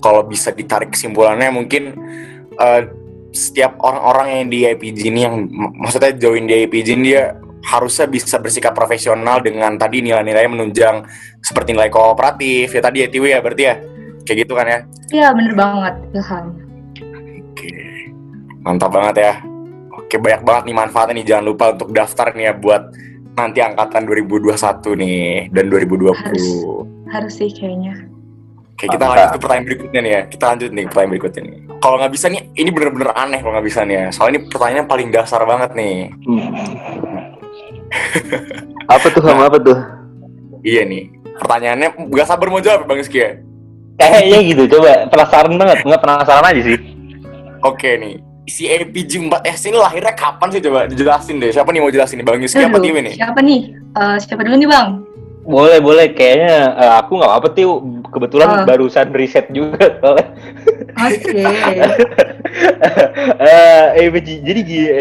kalau 0.02 0.26
bisa 0.26 0.50
ditarik 0.50 0.90
kesimpulannya 0.90 1.54
mungkin 1.54 1.94
uh, 2.58 2.82
setiap 3.34 3.78
orang-orang 3.82 4.26
yang 4.30 4.46
di 4.46 4.58
IPG 4.62 4.98
ini 5.10 5.20
yang 5.26 5.34
maksudnya 5.74 6.14
join 6.14 6.46
di 6.46 6.66
IPG 6.66 6.88
ini 6.94 7.04
dia 7.14 7.34
harusnya 7.64 8.06
bisa 8.06 8.36
bersikap 8.36 8.76
profesional 8.76 9.40
dengan 9.40 9.74
tadi 9.80 10.04
nilai-nilai 10.04 10.44
menunjang 10.46 11.04
seperti 11.40 11.72
nilai 11.72 11.88
kooperatif 11.88 12.68
ya 12.68 12.82
tadi 12.84 12.98
ya 13.04 13.08
Tiwi 13.08 13.28
ya 13.32 13.40
berarti 13.40 13.62
ya 13.64 13.74
kayak 14.24 14.38
gitu 14.44 14.52
kan 14.52 14.66
ya 14.68 14.78
iya 15.12 15.28
bener 15.32 15.54
banget 15.56 15.94
Ilham 16.12 16.46
oke 17.40 17.72
mantap 18.64 18.90
banget 18.92 19.16
ya 19.16 19.34
oke 19.96 20.14
banyak 20.20 20.42
banget 20.44 20.62
nih 20.68 20.76
manfaatnya 20.76 21.14
nih 21.16 21.26
jangan 21.26 21.44
lupa 21.48 21.64
untuk 21.72 21.88
daftar 21.92 22.26
nih 22.36 22.44
ya 22.48 22.54
buat 22.56 22.82
nanti 23.34 23.58
angkatan 23.64 24.06
2021 24.06 25.00
nih 25.00 25.50
dan 25.50 25.64
2020 25.72 26.14
harus, 26.14 26.46
harus 27.10 27.34
sih 27.34 27.50
kayaknya 27.50 28.14
Oke, 28.74 28.90
kita 28.90 29.06
lanjut 29.06 29.30
ke 29.30 29.38
pertanyaan 29.38 29.66
berikutnya 29.70 30.00
nih 30.02 30.12
ya. 30.12 30.20
Kita 30.26 30.44
lanjut 30.50 30.70
nih 30.74 30.82
ke 30.82 30.88
pertanyaan 30.90 31.12
berikutnya 31.14 31.42
nih. 31.46 31.58
Kalau 31.78 31.96
nggak 32.02 32.12
bisa 32.12 32.26
nih, 32.26 32.42
ini 32.58 32.70
bener-bener 32.74 33.10
aneh 33.14 33.38
kalau 33.38 33.52
nggak 33.54 33.66
bisa 33.70 33.80
nih 33.86 33.94
ya. 33.94 34.06
Soalnya 34.10 34.32
ini 34.34 34.40
pertanyaannya 34.50 34.84
paling 34.90 35.08
dasar 35.14 35.40
banget 35.46 35.70
nih. 35.78 35.96
Hmm. 36.26 36.50
Apa 38.94 39.06
tuh 39.10 39.22
sama 39.24 39.48
apa 39.48 39.58
tuh? 39.60 39.78
Iya 40.64 40.82
nih. 40.88 41.12
Pertanyaannya 41.34 41.88
gak 42.14 42.28
sabar 42.28 42.46
mau 42.48 42.62
jawab 42.62 42.86
Bang 42.86 43.00
Rizky 43.00 43.20
ya? 43.20 43.38
Kayaknya 43.94 44.38
gitu, 44.50 44.62
coba 44.78 45.06
penasaran 45.06 45.54
banget. 45.54 45.78
Nggak 45.86 46.02
penasaran 46.02 46.44
aja 46.50 46.62
sih. 46.66 46.78
Oke 47.62 47.90
nih. 47.94 48.14
Si 48.44 48.68
APG 48.68 49.24
4S 49.24 49.72
ini 49.72 49.78
lahirnya 49.80 50.12
kapan 50.12 50.48
sih 50.52 50.60
coba 50.60 50.84
dijelasin 50.90 51.40
deh. 51.40 51.50
Siapa 51.54 51.70
nih 51.70 51.80
mau 51.80 51.92
jelasin 51.94 52.20
nih 52.20 52.26
Bang 52.26 52.42
Rizky 52.42 52.60
apa 52.60 52.78
Tiwi 52.82 53.00
nih? 53.00 53.14
Siapa 53.16 53.40
nih? 53.40 53.60
Uh, 53.94 54.16
siapa 54.20 54.42
dulu 54.44 54.56
nih 54.58 54.68
Bang? 54.68 54.88
Boleh, 55.44 55.78
boleh. 55.80 56.06
Kayaknya 56.12 56.74
uh, 56.76 56.94
aku 57.00 57.12
nggak 57.22 57.32
apa 57.32 57.48
tuh. 57.54 57.80
Kebetulan 58.10 58.48
uh. 58.50 58.66
barusan 58.66 59.08
riset 59.14 59.46
juga 59.54 59.96
soalnya. 60.02 60.28
Oke. 60.98 61.32
Okay. 62.54 64.14
uh, 64.14 64.22
jadi 64.46 64.60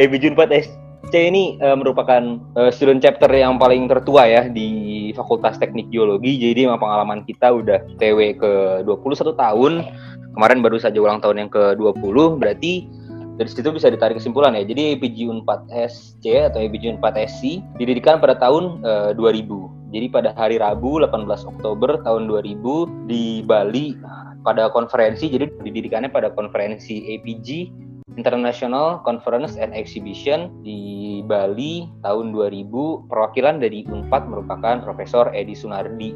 ABG 0.10 0.34
4 0.34 0.74
SC 1.14 1.30
ini 1.30 1.62
uh, 1.62 1.78
merupakan 1.78 2.42
uh, 2.58 2.74
student 2.74 2.98
chapter 2.98 3.30
yang 3.30 3.62
paling 3.62 3.86
tertua 3.86 4.26
ya 4.26 4.50
di 4.50 5.14
Fakultas 5.14 5.62
Teknik 5.62 5.94
Geologi. 5.94 6.42
Jadi 6.42 6.66
memang 6.66 6.82
pengalaman 6.82 7.22
kita 7.22 7.54
udah 7.54 7.86
TW 8.02 8.34
ke 8.34 8.82
21 8.82 9.38
tahun. 9.38 9.86
Kemarin 10.34 10.66
baru 10.66 10.82
saja 10.82 10.98
ulang 10.98 11.22
tahun 11.22 11.46
yang 11.46 11.52
ke-20. 11.54 12.18
Berarti 12.42 12.90
dari 13.38 13.46
situ 13.46 13.70
bisa 13.70 13.94
ditarik 13.94 14.18
kesimpulan 14.18 14.58
ya. 14.58 14.66
Jadi 14.66 14.98
APG 14.98 15.30
4SC 15.46 16.50
atau 16.50 16.58
APG 16.66 16.98
4SC 16.98 17.62
didirikan 17.78 18.18
pada 18.18 18.34
tahun 18.34 18.82
uh, 18.82 19.14
2000 19.14 19.86
jadi 19.94 20.10
pada 20.10 20.34
hari 20.34 20.58
Rabu 20.58 20.98
18 21.06 21.30
Oktober 21.54 22.02
tahun 22.02 22.26
2000 22.26 23.06
di 23.06 23.46
Bali 23.46 23.94
pada 24.42 24.66
konferensi, 24.74 25.30
jadi 25.30 25.46
didirikannya 25.62 26.10
pada 26.10 26.34
konferensi 26.34 27.14
APG 27.14 27.70
International 28.16 29.02
Conference 29.02 29.56
and 29.58 29.72
Exhibition 29.74 30.52
di 30.62 31.22
Bali 31.26 31.90
tahun 32.04 32.36
2000. 32.36 33.10
Perwakilan 33.10 33.64
dari 33.64 33.88
UNPAD 33.88 34.30
merupakan 34.30 34.84
Profesor 34.84 35.32
Edi 35.32 35.56
Sunardi 35.56 36.12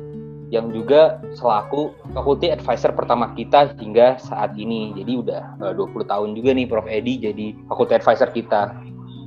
yang 0.48 0.72
juga 0.72 1.20
selaku 1.36 1.91
faculty 2.15 2.48
advisor 2.48 2.96
pertama 2.96 3.36
kita 3.36 3.75
hingga 3.79 4.15
saat 4.20 4.56
ini. 4.56 4.96
Jadi 4.96 5.13
udah 5.20 5.60
20 5.75 5.75
eh, 5.75 6.08
tahun 6.08 6.29
juga 6.39 6.50
nih 6.56 6.67
Prof 6.67 6.88
Edi 6.88 7.13
jadi 7.20 7.56
faculty 7.67 7.94
advisor 8.00 8.29
kita. 8.32 8.72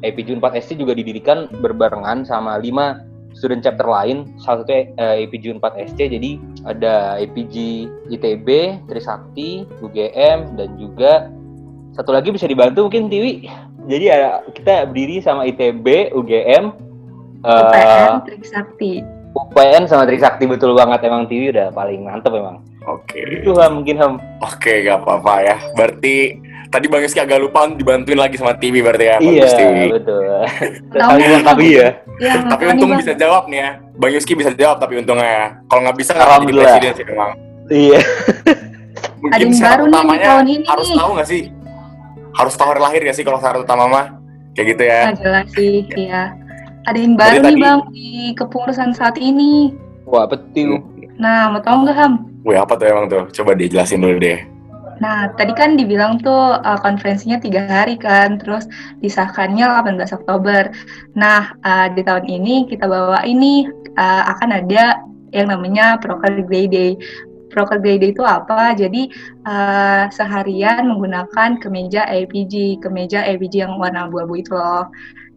APG 0.01 0.41
4SC 0.41 0.81
juga 0.81 0.97
didirikan 0.97 1.45
berbarengan 1.61 2.25
sama 2.25 2.57
5 2.57 3.37
student 3.37 3.63
chapter 3.63 3.87
lain 3.87 4.27
salah 4.43 4.65
satu 4.65 4.73
eh, 4.73 5.29
APG 5.29 5.61
4 5.61 5.87
SC 5.93 6.01
jadi 6.09 6.31
ada 6.67 7.21
APG 7.21 7.55
ITB 8.11 8.49
Trisakti 8.91 9.69
UGM 9.85 10.57
dan 10.59 10.71
juga 10.81 11.31
satu 11.95 12.11
lagi 12.15 12.31
bisa 12.31 12.47
dibantu 12.47 12.87
mungkin 12.87 13.11
Tiwi 13.11 13.47
jadi 13.91 14.07
ada 14.13 14.29
kita 14.55 14.87
berdiri 14.91 15.19
sama 15.23 15.47
ITB 15.49 16.15
UGM 16.15 16.65
uh, 17.43 17.51
UPN 17.67 18.13
Trisakti 18.27 18.93
UPN 19.31 19.87
sama 19.87 20.07
Trisakti 20.07 20.45
betul 20.47 20.75
banget 20.79 21.07
emang 21.07 21.27
Tiwi 21.27 21.55
udah 21.55 21.75
paling 21.75 22.07
mantep 22.07 22.35
emang 22.35 22.63
Oke. 22.89 23.21
Itu 23.29 23.53
Ham, 23.61 23.83
mungkin 23.83 23.97
Ham. 24.01 24.13
Oke, 24.41 24.89
gak 24.89 25.05
apa-apa 25.05 25.45
ya. 25.45 25.57
Berarti 25.77 26.41
tadi 26.73 26.87
Bang 26.89 27.05
Yuski 27.05 27.21
agak 27.21 27.43
lupa 27.43 27.69
dibantuin 27.69 28.17
lagi 28.17 28.41
sama 28.41 28.57
TV 28.57 28.81
berarti 28.81 29.05
ya. 29.05 29.17
Iya, 29.21 29.43
Bagus, 29.45 29.53
TV. 29.59 29.77
betul. 30.01 30.25
Tahu 30.95 30.97
Saling 30.97 31.21
nggak? 31.21 31.29
melengkapi 31.29 31.69
ya. 31.69 31.89
Ya, 32.21 32.35
Tapi 32.47 32.63
untung 32.73 32.91
Bang. 32.95 33.01
bisa 33.05 33.13
jawab 33.19 33.45
nih 33.53 33.59
ya. 33.61 33.71
Bang 34.01 34.13
Yuski 34.17 34.33
bisa 34.33 34.51
jawab 34.57 34.77
tapi 34.81 34.97
untungnya 34.97 35.29
ya. 35.29 35.47
Kalau 35.69 35.81
nggak 35.85 35.97
bisa 35.99 36.11
nggak 36.17 36.29
jadi 36.41 36.55
presiden 36.57 36.93
sih 36.97 37.05
memang. 37.05 37.31
Iya. 37.71 38.01
Mungkin 39.21 39.37
Ada 39.37 39.45
yang 39.45 39.55
syarat 39.55 39.79
baru 39.85 40.09
nih 40.09 40.21
tahun 40.25 40.47
ini 40.49 40.65
harus 40.65 40.89
tahu 40.97 41.11
nggak 41.13 41.29
sih? 41.29 41.43
Harus 42.35 42.55
tahu 42.55 42.71
hari 42.71 42.81
lahir 42.83 43.01
nggak 43.03 43.17
sih 43.17 43.27
kalau 43.27 43.39
syarat 43.43 43.63
utama 43.63 43.85
mah? 43.91 44.07
Kayak 44.55 44.67
gitu 44.77 44.83
ya. 44.87 45.01
Nah, 45.07 45.17
jelas 45.19 45.47
sih, 45.55 45.75
iya. 45.95 46.23
Ada 46.89 46.99
yang 46.99 47.15
baru 47.15 47.37
nih 47.39 47.43
tadi- 47.45 47.63
bang 47.63 47.81
di 47.93 48.11
kepengurusan 48.35 48.91
saat 48.97 49.17
ini. 49.21 49.75
Wah, 50.09 50.27
betul. 50.27 50.83
Nah, 51.21 51.53
mau 51.53 51.61
tahu 51.61 51.85
nggak 51.87 51.97
Ham? 51.97 52.13
Wih 52.43 52.57
apa 52.57 52.73
tuh 52.75 52.87
emang 52.89 53.07
tuh? 53.07 53.29
Coba 53.31 53.53
dijelasin 53.53 54.01
dulu 54.01 54.17
deh. 54.17 54.41
Nah, 55.01 55.33
tadi 55.37 55.53
kan 55.57 55.81
dibilang 55.81 56.21
tuh 56.21 56.61
uh, 56.61 56.79
konferensinya 56.81 57.41
tiga 57.41 57.65
hari 57.65 57.97
kan, 57.97 58.37
terus 58.37 58.69
disahkannya 59.01 59.65
18 59.65 59.97
Oktober. 60.13 60.73
Nah, 61.17 61.57
uh, 61.65 61.89
di 61.93 62.05
tahun 62.05 62.29
ini 62.29 62.69
kita 62.69 62.85
bawa 62.85 63.25
ini 63.25 63.65
uh, 63.97 64.23
akan 64.37 64.61
ada 64.61 65.01
yang 65.33 65.49
namanya 65.49 65.97
Proker 65.97 66.45
Grey 66.45 66.69
Day. 66.69 66.91
Proker 67.51 67.83
Day 67.83 67.99
itu 67.99 68.23
apa? 68.23 68.73
Jadi 68.79 69.11
uh, 69.45 70.07
seharian 70.09 70.87
menggunakan 70.87 71.59
kemeja 71.59 72.07
APG, 72.07 72.79
kemeja 72.81 73.27
APG 73.27 73.67
yang 73.67 73.77
warna 73.77 74.07
abu-abu 74.07 74.39
itu 74.39 74.55
loh. 74.55 74.89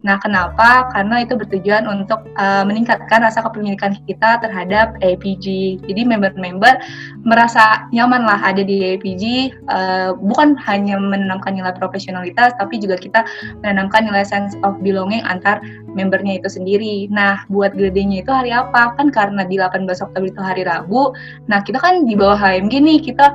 Nah, 0.04 0.20
kenapa? 0.20 0.92
Karena 0.92 1.24
itu 1.24 1.32
bertujuan 1.32 1.88
untuk 1.88 2.28
uh, 2.36 2.60
meningkatkan 2.68 3.24
rasa 3.24 3.40
kepemilikan 3.40 3.96
kita 4.04 4.36
terhadap 4.44 5.00
APG. 5.00 5.80
Jadi 5.80 6.02
member-member 6.04 6.76
merasa 7.24 7.88
nyaman 7.88 8.28
lah 8.28 8.36
ada 8.36 8.60
di 8.60 8.94
APG, 8.94 9.56
uh, 9.72 10.12
bukan 10.20 10.60
hanya 10.68 11.00
menanamkan 11.00 11.56
nilai 11.56 11.72
profesionalitas, 11.72 12.52
tapi 12.60 12.76
juga 12.76 13.00
kita 13.00 13.24
menanamkan 13.64 14.04
nilai 14.04 14.28
sense 14.28 14.52
of 14.60 14.76
belonging 14.84 15.24
antar 15.24 15.64
membernya 15.96 16.36
itu 16.36 16.52
sendiri. 16.52 17.08
Nah, 17.08 17.48
buat 17.48 17.72
gradenya 17.72 18.20
itu 18.20 18.28
hari 18.28 18.52
apa? 18.52 18.92
Kan 19.00 19.08
karena 19.08 19.48
di 19.48 19.56
18 19.56 19.88
Oktober 20.04 20.28
itu 20.28 20.42
hari 20.44 20.68
Rabu, 20.68 21.16
nah 21.48 21.64
kita 21.64 21.80
kan 21.80 22.04
di 22.04 22.12
bawah 22.12 22.36
HMG 22.36 22.82
nih, 22.82 22.98
kita 23.00 23.32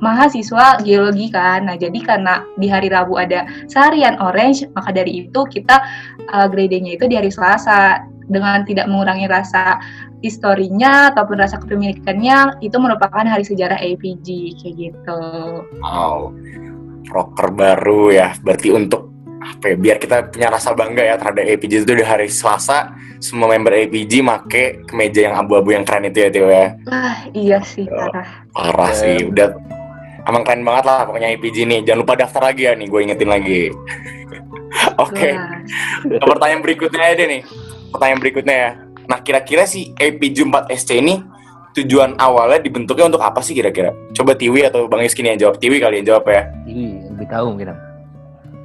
mahasiswa 0.00 0.80
geologi 0.80 1.28
kan. 1.28 1.68
Nah, 1.68 1.76
jadi 1.76 1.98
karena 2.00 2.40
di 2.56 2.70
hari 2.72 2.88
Rabu 2.88 3.20
ada 3.20 3.44
seharian 3.68 4.16
orange, 4.22 4.64
maka 4.72 4.94
dari 4.94 5.26
itu 5.26 5.40
kita 5.50 5.82
uh, 6.32 6.46
gradenya 6.50 6.94
itu 6.98 7.04
di 7.06 7.16
hari 7.18 7.30
Selasa 7.30 8.04
dengan 8.26 8.66
tidak 8.66 8.90
mengurangi 8.90 9.30
rasa 9.30 9.78
historinya 10.24 11.14
ataupun 11.14 11.36
rasa 11.38 11.60
kepemilikannya 11.62 12.58
itu 12.64 12.76
merupakan 12.80 13.22
hari 13.22 13.46
sejarah 13.46 13.78
APG 13.78 14.58
kayak 14.58 14.74
gitu. 14.74 15.20
Wow. 15.82 16.34
Proker 17.06 17.54
baru 17.54 18.10
ya. 18.10 18.34
Berarti 18.42 18.74
untuk 18.74 19.14
apa 19.46 19.70
ya, 19.70 19.76
biar 19.78 19.96
kita 20.02 20.26
punya 20.34 20.50
rasa 20.50 20.74
bangga 20.74 21.06
ya 21.06 21.14
terhadap 21.14 21.46
APG 21.46 21.86
itu 21.86 21.92
di 21.94 22.02
hari 22.02 22.26
Selasa 22.26 22.90
semua 23.22 23.54
member 23.54 23.72
APG 23.72 24.20
make 24.20 24.82
kemeja 24.90 25.30
yang 25.30 25.34
abu-abu 25.38 25.72
yang 25.72 25.86
keren 25.86 26.10
itu 26.10 26.18
ya 26.26 26.28
Tio 26.28 26.48
ya. 26.50 26.74
Wah, 26.90 27.18
iya 27.32 27.58
sih 27.62 27.86
parah. 27.86 28.28
Parah 28.52 28.90
sih, 28.92 29.22
udah 29.22 29.54
emang 30.26 30.42
keren 30.42 30.66
banget 30.66 30.84
lah 30.90 31.06
pokoknya 31.06 31.28
APG 31.38 31.56
nih. 31.62 31.80
Jangan 31.86 32.00
lupa 32.02 32.14
daftar 32.18 32.42
lagi 32.50 32.62
ya 32.66 32.72
nih, 32.74 32.86
gue 32.90 33.00
ingetin 33.06 33.30
lagi. 33.30 33.62
Oke, 34.96 35.28
Wah. 35.36 35.60
Nah, 36.08 36.24
pertanyaan 36.24 36.62
berikutnya 36.64 37.00
aja 37.04 37.14
deh 37.20 37.28
nih. 37.28 37.42
Pertanyaan 37.92 38.20
berikutnya 38.20 38.54
ya. 38.56 38.70
Nah, 39.06 39.18
kira-kira 39.22 39.68
si 39.68 39.92
APG 39.94 40.48
4SC 40.48 40.90
ini 40.98 41.14
tujuan 41.76 42.16
awalnya 42.16 42.64
dibentuknya 42.64 43.12
untuk 43.12 43.20
apa 43.20 43.44
sih 43.44 43.52
kira-kira? 43.52 43.92
Coba 44.16 44.32
Tiwi 44.32 44.64
atau 44.64 44.88
Bang 44.88 45.04
nih 45.04 45.36
yang 45.36 45.40
jawab. 45.48 45.60
Tiwi 45.60 45.76
kali 45.78 46.00
yang 46.00 46.16
jawab 46.16 46.24
ya. 46.32 46.48
Ini 46.64 47.12
lebih 47.12 47.28
tahu 47.28 47.52
mungkin. 47.52 47.76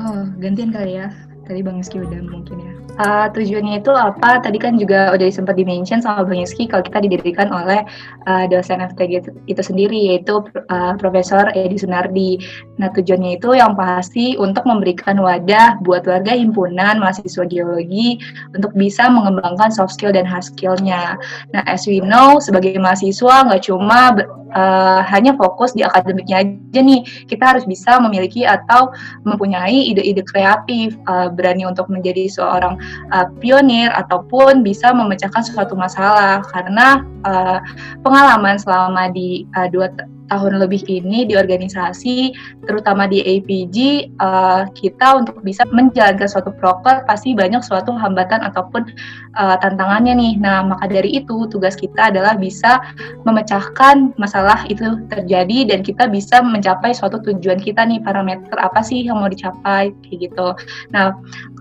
Oh, 0.01 0.23
gantian 0.39 0.71
kali 0.71 0.97
ya. 0.97 1.11
Tadi 1.41 1.65
Bang 1.65 1.81
Yuski 1.81 1.97
udah 1.97 2.21
mungkin 2.29 2.57
ya. 2.61 2.73
Uh, 3.01 3.25
tujuannya 3.33 3.81
itu 3.81 3.89
apa? 3.89 4.43
Tadi 4.45 4.61
kan 4.61 4.77
juga 4.77 5.09
udah 5.15 5.25
sempat 5.33 5.57
di-mention 5.57 6.05
sama 6.05 6.21
Bang 6.21 6.37
Yuski 6.37 6.69
kalau 6.69 6.85
kita 6.85 7.01
didirikan 7.01 7.49
oleh 7.49 7.81
uh, 8.29 8.45
dosen 8.45 8.77
FTG 8.77 9.25
itu, 9.25 9.29
itu 9.49 9.61
sendiri 9.65 9.97
yaitu 9.97 10.45
uh, 10.69 10.93
Profesor 11.01 11.49
Edi 11.57 11.81
Sunardi. 11.81 12.37
Nah, 12.77 12.93
tujuannya 12.93 13.41
itu 13.41 13.57
yang 13.57 13.73
pasti 13.73 14.37
untuk 14.37 14.69
memberikan 14.69 15.17
wadah 15.17 15.81
buat 15.81 16.05
warga 16.05 16.37
himpunan 16.37 17.01
mahasiswa 17.01 17.47
geologi 17.49 18.21
untuk 18.53 18.69
bisa 18.77 19.09
mengembangkan 19.09 19.73
soft 19.73 19.97
skill 19.97 20.13
dan 20.13 20.29
hard 20.29 20.45
skill-nya. 20.45 21.17
Nah, 21.57 21.63
as 21.65 21.89
we 21.89 22.05
know, 22.05 22.37
sebagai 22.37 22.77
mahasiswa 22.77 23.49
nggak 23.49 23.65
cuma 23.65 24.13
uh, 24.55 25.01
hanya 25.07 25.35
fokus 25.39 25.71
di 25.73 25.81
akademiknya 25.83 26.43
aja 26.43 26.79
nih, 26.83 27.01
kita 27.27 27.55
harus 27.55 27.63
bisa 27.63 27.97
memiliki 27.99 28.43
atau 28.43 28.91
mempunyai 29.23 29.91
ide-ide 29.91 30.23
kreatif, 30.27 30.95
uh, 31.07 31.30
berani 31.33 31.65
untuk 31.65 31.87
menjadi 31.87 32.27
seorang 32.27 32.77
uh, 33.11 33.27
pionir 33.39 33.89
ataupun 33.95 34.61
bisa 34.61 34.91
memecahkan 34.91 35.41
suatu 35.41 35.73
masalah. 35.73 36.43
Karena 36.51 37.01
uh, 37.25 37.59
pengalaman 38.05 38.59
selama 38.59 39.09
di 39.09 39.49
uh, 39.55 39.67
dua 39.71 39.91
tahun 40.31 40.63
lebih 40.63 40.87
ini 40.87 41.27
di 41.27 41.35
organisasi, 41.35 42.31
terutama 42.63 43.11
di 43.11 43.19
APG, 43.19 44.07
uh, 44.15 44.63
kita 44.71 45.19
untuk 45.19 45.43
bisa 45.43 45.67
menjalankan 45.67 46.31
suatu 46.31 46.55
proker 46.55 47.03
pasti 47.03 47.35
banyak 47.35 47.59
suatu 47.59 47.91
hambatan 47.91 48.39
ataupun 48.47 48.87
uh, 49.35 49.59
tantangannya 49.59 50.15
nih. 50.15 50.33
Nah, 50.39 50.63
maka 50.63 50.87
dari 50.87 51.19
itu 51.19 51.51
tugas 51.51 51.75
kita 51.75 52.15
adalah 52.15 52.39
bisa 52.39 52.79
memecahkan 53.27 54.15
masalah 54.15 54.63
itu 54.71 55.03
terjadi 55.11 55.75
dan 55.75 55.83
kita 55.83 56.07
bisa 56.07 56.39
mencapai 56.39 56.95
suatu 56.95 57.19
tujuan 57.19 57.59
kita 57.59 57.83
nih 57.83 57.99
parameter 57.99 58.55
apa 58.55 58.79
sih 58.79 59.03
yang 59.03 59.19
mau 59.19 59.27
dicapai 59.27 59.91
kayak 60.07 60.31
gitu. 60.31 60.47
Nah, 60.95 61.11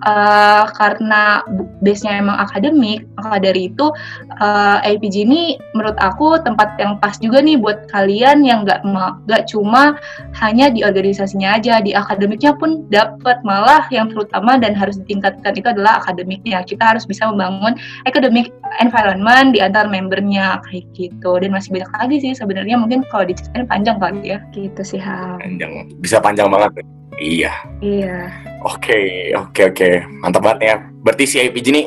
uh, 0.05 0.65
karena 0.77 1.45
base-nya 1.85 2.21
emang 2.21 2.37
akademik, 2.41 3.05
maka 3.17 3.41
dari 3.41 3.73
itu 3.73 3.93
uh, 4.41 4.79
APG 4.85 5.29
ini 5.29 5.57
menurut 5.77 5.97
aku 6.01 6.41
tempat 6.41 6.77
yang 6.81 6.97
pas 7.01 7.17
juga 7.21 7.41
nih 7.41 7.57
buat 7.61 7.89
kalian 7.93 8.45
yang 8.45 8.65
nggak 8.65 8.85
ma- 8.85 9.21
nggak 9.29 9.49
cuma 9.49 9.97
hanya 10.41 10.73
di 10.73 10.85
organisasinya 10.85 11.57
aja, 11.61 11.81
di 11.81 11.93
akademiknya 11.93 12.57
pun 12.57 12.89
dapat 12.89 13.41
malah 13.45 13.85
yang 13.93 14.09
terutama 14.13 14.57
dan 14.57 14.73
harus 14.77 15.01
ditingkatkan 15.05 15.57
itu 15.57 15.69
adalah 15.69 16.01
akademiknya. 16.05 16.65
Kita 16.65 16.97
harus 16.97 17.05
bisa 17.05 17.29
membangun 17.29 17.77
academic 18.05 18.53
environment 18.79 19.53
di 19.57 19.61
antar 19.61 19.89
membernya 19.91 20.63
kayak 20.69 20.87
gitu 20.95 21.41
dan 21.41 21.51
masih 21.53 21.75
banyak 21.75 21.91
lagi 21.97 22.17
sih 22.23 22.33
sebenarnya 22.37 22.77
mungkin 22.79 23.03
kalau 23.09 23.27
diceritain 23.27 23.67
panjang 23.67 23.97
kali 23.99 24.37
ya 24.37 24.39
gitu 24.55 24.83
sih 24.83 25.01
Ham. 25.01 25.41
Panjang, 25.43 25.91
bisa 25.99 26.23
panjang 26.23 26.49
banget. 26.49 27.00
Iya. 27.19 27.53
Iya. 27.81 28.31
Oke, 28.63 29.33
oke, 29.35 29.63
oke. 29.73 29.91
Mantap 30.23 30.43
banget 30.45 30.61
ya. 30.63 30.77
Berarti 31.01 31.25
si 31.27 31.37
APG 31.41 31.67
ini 31.73 31.83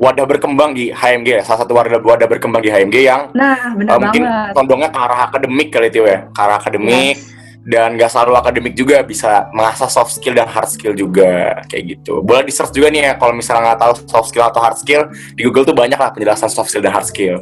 wadah 0.00 0.24
berkembang 0.26 0.72
di 0.74 0.90
HMG 0.90 1.28
ya. 1.28 1.42
Salah 1.44 1.66
satu 1.66 1.76
wadah, 1.76 2.00
wadah 2.00 2.26
berkembang 2.26 2.62
di 2.64 2.70
HMG 2.72 2.96
yang 3.04 3.28
Nah, 3.36 3.54
uh, 3.54 3.76
benar 3.76 3.98
mungkin 4.00 4.22
banget. 4.24 4.52
condongnya 4.56 4.90
ke 4.90 4.98
arah 4.98 5.20
akademik 5.28 5.68
kali 5.70 5.86
itu 5.92 6.02
ya. 6.06 6.26
Ke 6.32 6.40
arah 6.40 6.56
akademik. 6.58 7.18
Yes. 7.18 7.32
dan 7.64 7.96
gak 7.96 8.12
selalu 8.12 8.36
akademik 8.36 8.76
juga 8.76 9.00
bisa 9.00 9.48
mengasah 9.56 9.88
soft 9.88 10.12
skill 10.12 10.36
dan 10.36 10.44
hard 10.44 10.68
skill 10.68 10.92
juga 10.92 11.64
kayak 11.72 11.96
gitu 11.96 12.20
boleh 12.20 12.44
di 12.44 12.52
search 12.52 12.76
juga 12.76 12.92
nih 12.92 13.08
ya 13.08 13.12
kalau 13.16 13.32
misalnya 13.32 13.72
nggak 13.72 13.80
tahu 13.80 13.92
soft 14.04 14.28
skill 14.28 14.44
atau 14.44 14.60
hard 14.60 14.76
skill 14.76 15.08
di 15.32 15.48
Google 15.48 15.64
tuh 15.64 15.72
banyak 15.72 15.96
lah 15.96 16.12
penjelasan 16.12 16.52
soft 16.52 16.68
skill 16.68 16.84
dan 16.84 16.92
hard 16.92 17.08
skill 17.08 17.40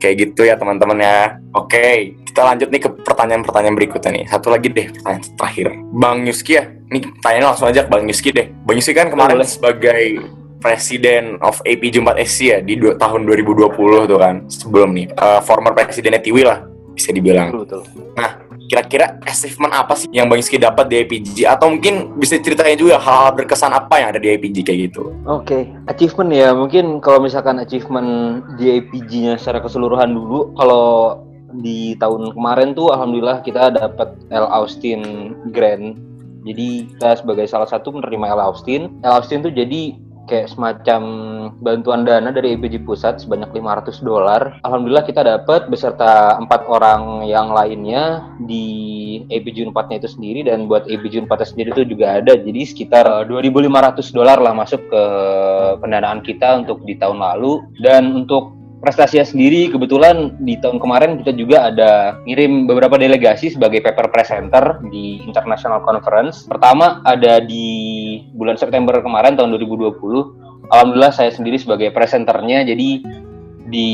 kayak 0.00 0.16
gitu 0.16 0.48
ya 0.48 0.56
teman-teman 0.56 0.98
ya. 0.98 1.36
Oke 1.52 2.16
kita 2.30 2.46
lanjut 2.46 2.68
nih 2.70 2.80
ke 2.86 2.88
pertanyaan-pertanyaan 3.02 3.74
berikutnya 3.74 4.10
nih. 4.22 4.24
Satu 4.30 4.54
lagi 4.54 4.70
deh 4.70 4.86
pertanyaan 4.94 5.22
terakhir. 5.34 5.66
Bang 5.90 6.22
Yuski 6.24 6.52
ya? 6.56 6.64
Ini 6.70 6.98
pertanyaannya 7.18 7.48
langsung 7.50 7.66
aja 7.68 7.80
ke 7.84 7.90
Bang 7.90 8.06
Yuski 8.06 8.30
deh. 8.30 8.46
Bang 8.62 8.76
Yuski 8.78 8.94
kan 8.94 9.10
kemarin 9.10 9.42
Boleh. 9.42 9.50
sebagai 9.50 10.02
Presiden 10.60 11.40
of 11.40 11.56
AP 11.64 11.88
4SC 11.88 12.38
ya 12.52 12.58
di 12.60 12.76
dua, 12.76 12.92
tahun 13.00 13.24
2020 13.24 13.72
tuh 14.04 14.18
kan 14.20 14.44
sebelum 14.46 14.92
nih. 14.92 15.08
Eh, 15.08 15.40
former 15.40 15.72
presidennya 15.72 16.20
Tiwi 16.20 16.44
lah 16.44 16.60
bisa 16.92 17.16
dibilang. 17.16 17.48
Betul, 17.56 17.80
betul. 17.80 18.49
Kira-kira 18.70 19.18
achievement 19.26 19.74
apa 19.74 19.98
sih 19.98 20.06
yang 20.14 20.30
Bang 20.30 20.38
Yuski 20.38 20.62
dapat 20.62 20.86
di 20.86 21.02
APG 21.02 21.42
atau 21.42 21.74
mungkin 21.74 22.14
bisa 22.14 22.38
ceritain 22.38 22.78
juga 22.78 23.02
hal-hal 23.02 23.34
berkesan 23.34 23.74
apa 23.74 23.98
yang 23.98 24.14
ada 24.14 24.22
di 24.22 24.30
APG 24.30 24.62
kayak 24.62 24.80
gitu 24.90 25.10
Oke, 25.26 25.66
achievement 25.90 26.30
ya. 26.30 26.54
Mungkin 26.54 27.02
kalau 27.02 27.18
misalkan 27.18 27.58
achievement 27.58 28.42
di 28.54 28.78
APG-nya 28.78 29.34
secara 29.40 29.58
keseluruhan 29.58 30.14
dulu, 30.14 30.54
kalau 30.54 31.18
di 31.58 31.98
tahun 31.98 32.30
kemarin 32.30 32.78
tuh 32.78 32.94
alhamdulillah 32.94 33.42
kita 33.42 33.74
dapat 33.74 34.14
L 34.30 34.46
Austin 34.46 35.34
Grant. 35.50 35.98
Jadi 36.46 36.88
kita 36.94 37.20
sebagai 37.20 37.44
salah 37.50 37.68
satu 37.68 37.92
menerima 37.92 38.32
L 38.38 38.40
Austin. 38.40 39.02
L 39.02 39.20
Austin 39.20 39.42
tuh 39.42 39.52
jadi 39.52 39.98
kayak 40.28 40.52
semacam 40.52 41.02
bantuan 41.64 42.04
dana 42.04 42.28
dari 42.28 42.58
APG 42.58 42.84
pusat 42.84 43.22
sebanyak 43.22 43.50
500 43.54 44.04
dolar. 44.04 44.60
Alhamdulillah 44.66 45.04
kita 45.06 45.24
dapat 45.24 45.72
beserta 45.72 46.36
empat 46.36 46.68
orang 46.68 47.24
yang 47.24 47.54
lainnya 47.54 48.28
di 48.44 48.66
APG 49.32 49.72
4-nya 49.72 49.96
itu 50.04 50.10
sendiri 50.10 50.40
dan 50.46 50.68
buat 50.68 50.84
APG 50.84 51.24
4 51.24 51.50
sendiri 51.50 51.72
itu 51.72 51.96
juga 51.96 52.20
ada. 52.20 52.36
Jadi 52.36 52.60
sekitar 52.62 53.24
eh, 53.24 53.24
2.500 53.26 54.16
dolar 54.16 54.38
lah 54.38 54.52
masuk 54.52 54.80
ke 54.90 55.02
pendanaan 55.80 56.20
kita 56.20 56.60
untuk 56.60 56.84
di 56.84 56.94
tahun 57.00 57.18
lalu 57.22 57.64
dan 57.80 58.12
untuk 58.12 58.59
prestasinya 58.80 59.28
sendiri 59.28 59.68
kebetulan 59.68 60.34
di 60.40 60.56
tahun 60.56 60.80
kemarin 60.80 61.20
kita 61.20 61.36
juga 61.36 61.68
ada 61.68 62.16
ngirim 62.24 62.64
beberapa 62.64 62.96
delegasi 62.96 63.52
sebagai 63.52 63.84
paper 63.84 64.08
presenter 64.08 64.80
di 64.88 65.20
International 65.22 65.84
Conference. 65.84 66.48
Pertama 66.48 67.04
ada 67.04 67.38
di 67.44 68.18
bulan 68.32 68.56
September 68.56 68.98
kemarin 69.04 69.36
tahun 69.36 69.52
2020. 69.60 70.72
Alhamdulillah 70.72 71.12
saya 71.12 71.30
sendiri 71.30 71.60
sebagai 71.60 71.92
presenternya 71.92 72.64
jadi 72.64 73.04
di 73.70 73.88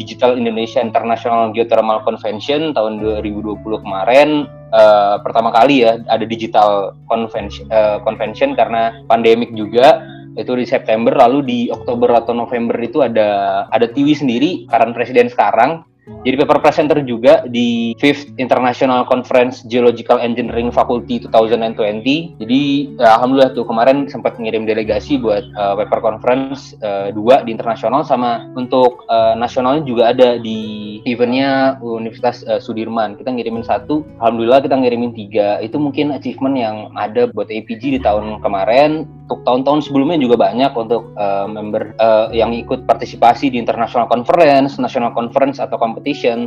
Digital 0.00 0.40
Indonesia 0.40 0.80
International 0.80 1.52
Geothermal 1.52 2.00
Convention 2.06 2.72
tahun 2.72 3.02
2020 3.02 3.60
kemarin 3.84 4.48
uh, 4.72 5.20
pertama 5.20 5.52
kali 5.52 5.84
ya 5.84 6.00
ada 6.08 6.24
digital 6.24 6.96
convention, 7.10 7.68
uh, 7.68 8.00
convention 8.06 8.56
karena 8.56 9.04
pandemik 9.04 9.52
juga 9.52 10.00
itu 10.38 10.54
di 10.54 10.62
September 10.62 11.18
lalu 11.18 11.38
di 11.42 11.58
Oktober 11.66 12.14
atau 12.14 12.30
November 12.30 12.78
itu 12.78 13.02
ada 13.02 13.66
ada 13.74 13.86
TV 13.90 14.14
sendiri 14.14 14.70
karena 14.70 14.94
presiden 14.94 15.26
sekarang 15.26 15.82
jadi 16.26 16.44
paper 16.44 16.58
presenter 16.58 16.98
juga 17.06 17.46
di 17.46 17.94
Fifth 18.02 18.34
International 18.42 19.06
Conference 19.06 19.62
Geological 19.70 20.18
Engineering 20.18 20.74
Faculty 20.74 21.22
2020. 21.24 22.42
Jadi 22.42 22.60
ya, 22.98 23.16
alhamdulillah 23.16 23.54
tuh 23.54 23.62
kemarin 23.62 24.10
sempat 24.10 24.34
ngirim 24.36 24.66
delegasi 24.66 25.16
buat 25.16 25.46
uh, 25.54 25.78
paper 25.78 26.02
conference 26.02 26.74
uh, 26.82 27.14
dua 27.14 27.46
di 27.46 27.54
internasional 27.54 28.02
sama 28.02 28.50
untuk 28.58 29.06
uh, 29.06 29.38
nasionalnya 29.38 29.86
juga 29.86 30.10
ada 30.10 30.42
di 30.42 31.00
eventnya 31.06 31.78
Universitas 31.80 32.42
uh, 32.50 32.58
Sudirman. 32.58 33.14
Kita 33.14 33.30
ngirimin 33.30 33.62
satu, 33.62 34.02
alhamdulillah 34.18 34.66
kita 34.66 34.74
ngirimin 34.74 35.14
tiga. 35.14 35.62
Itu 35.62 35.78
mungkin 35.78 36.10
achievement 36.10 36.58
yang 36.58 36.76
ada 36.98 37.30
buat 37.30 37.46
APG 37.46 37.94
di 37.94 38.00
tahun 38.02 38.42
kemarin. 38.42 39.06
Untuk 39.28 39.44
tahun-tahun 39.44 39.84
sebelumnya 39.84 40.16
juga 40.16 40.40
banyak 40.40 40.72
untuk 40.72 41.12
uh, 41.20 41.44
member 41.44 41.92
uh, 42.00 42.32
yang 42.32 42.48
ikut 42.56 42.88
partisipasi 42.88 43.52
di 43.52 43.60
international 43.60 44.08
conference, 44.08 44.80
national 44.80 45.12
conference 45.12 45.60
atau 45.60 45.76
competition 45.76 45.97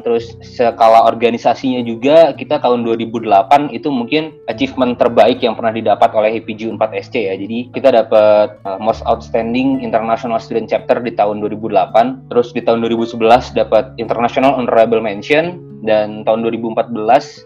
terus 0.03 0.35
skala 0.43 1.07
organisasinya 1.07 1.83
juga 1.83 2.31
kita 2.35 2.61
tahun 2.61 2.83
2008 2.87 3.71
itu 3.75 3.87
mungkin 3.91 4.35
achievement 4.47 4.95
terbaik 4.97 5.43
yang 5.43 5.57
pernah 5.57 5.73
didapat 5.73 6.11
oleh 6.15 6.39
HPG 6.39 6.71
4SC 6.75 7.15
ya. 7.27 7.35
Jadi 7.35 7.71
kita 7.75 7.89
dapat 7.91 8.59
uh, 8.63 8.79
most 8.79 9.03
outstanding 9.07 9.83
international 9.83 10.39
student 10.39 10.69
chapter 10.71 10.99
di 11.01 11.11
tahun 11.15 11.43
2008 11.43 12.31
terus 12.31 12.51
di 12.55 12.61
tahun 12.63 12.83
2011 12.87 13.57
dapat 13.57 13.95
international 13.97 14.55
honorable 14.55 15.01
mention. 15.03 15.71
Dan 15.81 16.21
tahun 16.29 16.45
2014 16.45 16.93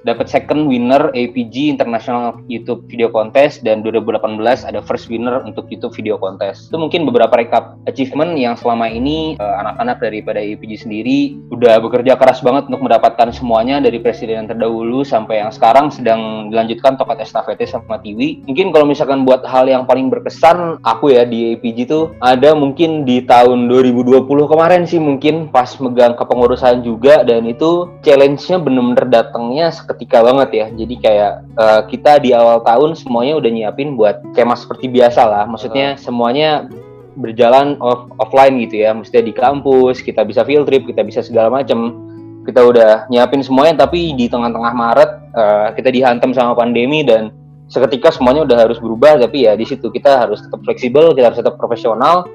dapat 0.03 0.27
second 0.27 0.67
winner 0.67 1.07
APG 1.15 1.71
International 1.71 2.35
YouTube 2.51 2.83
Video 2.91 3.07
Contest. 3.07 3.63
Dan 3.63 3.79
2018 3.79 4.19
ada 4.67 4.83
first 4.83 5.07
winner 5.07 5.39
untuk 5.47 5.71
YouTube 5.71 5.95
Video 5.95 6.19
Contest. 6.19 6.67
Itu 6.67 6.75
mungkin 6.75 7.07
beberapa 7.07 7.31
rekap 7.31 7.79
achievement 7.87 8.35
yang 8.35 8.59
selama 8.59 8.91
ini 8.91 9.39
uh, 9.39 9.63
anak-anak 9.63 10.03
daripada 10.03 10.43
APG 10.43 10.83
sendiri 10.83 11.39
udah 11.57 11.81
bekerja 11.81 12.19
keras 12.19 12.43
banget 12.45 12.69
untuk 12.69 12.85
mendapatkan 12.85 13.33
semuanya 13.33 13.81
dari 13.81 13.97
presiden 14.03 14.45
yang 14.45 14.49
terdahulu 14.51 15.01
sampai 15.01 15.41
yang 15.41 15.49
sekarang 15.49 15.89
sedang 15.89 16.51
dilanjutkan 16.53 16.99
tokat 16.99 17.23
estafete 17.23 17.65
sama 17.65 17.97
Tiwi. 18.03 18.45
Mungkin 18.45 18.75
kalau 18.75 18.85
misalkan 18.85 19.25
buat 19.25 19.41
hal 19.47 19.65
yang 19.71 19.87
paling 19.89 20.13
berkesan 20.13 20.83
aku 20.83 21.15
ya 21.15 21.25
di 21.25 21.57
APG 21.57 21.87
itu 21.87 22.11
ada 22.19 22.53
mungkin 22.53 23.07
di 23.07 23.23
tahun 23.23 23.71
2020 23.71 24.27
kemarin 24.27 24.83
sih 24.85 25.01
mungkin 25.01 25.49
pas 25.49 25.71
megang 25.79 26.13
kepengurusan 26.19 26.83
juga 26.83 27.25
dan 27.25 27.47
itu 27.47 27.89
challenge 28.03 28.25
challenge-nya 28.25 28.57
bener-bener 28.59 29.05
datangnya 29.07 29.71
seketika 29.71 30.19
banget 30.25 30.49
ya. 30.51 30.65
Jadi 30.73 30.95
kayak 30.99 31.31
uh, 31.55 31.81
kita 31.87 32.19
di 32.19 32.33
awal 32.35 32.59
tahun 32.65 32.97
semuanya 32.97 33.39
udah 33.39 33.51
nyiapin 33.53 33.95
buat 33.95 34.19
skema 34.33 34.57
seperti 34.57 34.91
biasa 34.91 35.21
lah. 35.23 35.43
Maksudnya 35.47 35.95
semuanya 35.95 36.67
berjalan 37.15 37.79
off 37.79 38.11
offline 38.19 38.59
gitu 38.63 38.85
ya. 38.85 38.93
Maksudnya 38.93 39.23
di 39.25 39.33
kampus, 39.33 40.03
kita 40.03 40.21
bisa 40.27 40.43
field 40.43 40.67
trip, 40.67 40.85
kita 40.85 41.01
bisa 41.01 41.23
segala 41.23 41.49
macam. 41.49 42.03
Kita 42.45 42.61
udah 42.61 43.09
nyiapin 43.09 43.41
semuanya 43.41 43.89
tapi 43.89 44.13
di 44.13 44.29
tengah-tengah 44.29 44.73
Maret 44.77 45.11
uh, 45.33 45.67
kita 45.73 45.89
dihantam 45.89 46.29
sama 46.29 46.53
pandemi 46.53 47.01
dan 47.01 47.33
seketika 47.65 48.13
semuanya 48.13 48.45
udah 48.45 48.69
harus 48.69 48.77
berubah 48.77 49.17
tapi 49.17 49.49
ya 49.49 49.57
di 49.57 49.65
situ 49.65 49.89
kita 49.89 50.21
harus 50.21 50.45
tetap 50.45 50.61
fleksibel, 50.61 51.17
kita 51.17 51.33
harus 51.33 51.41
tetap 51.41 51.57
profesional 51.57 52.29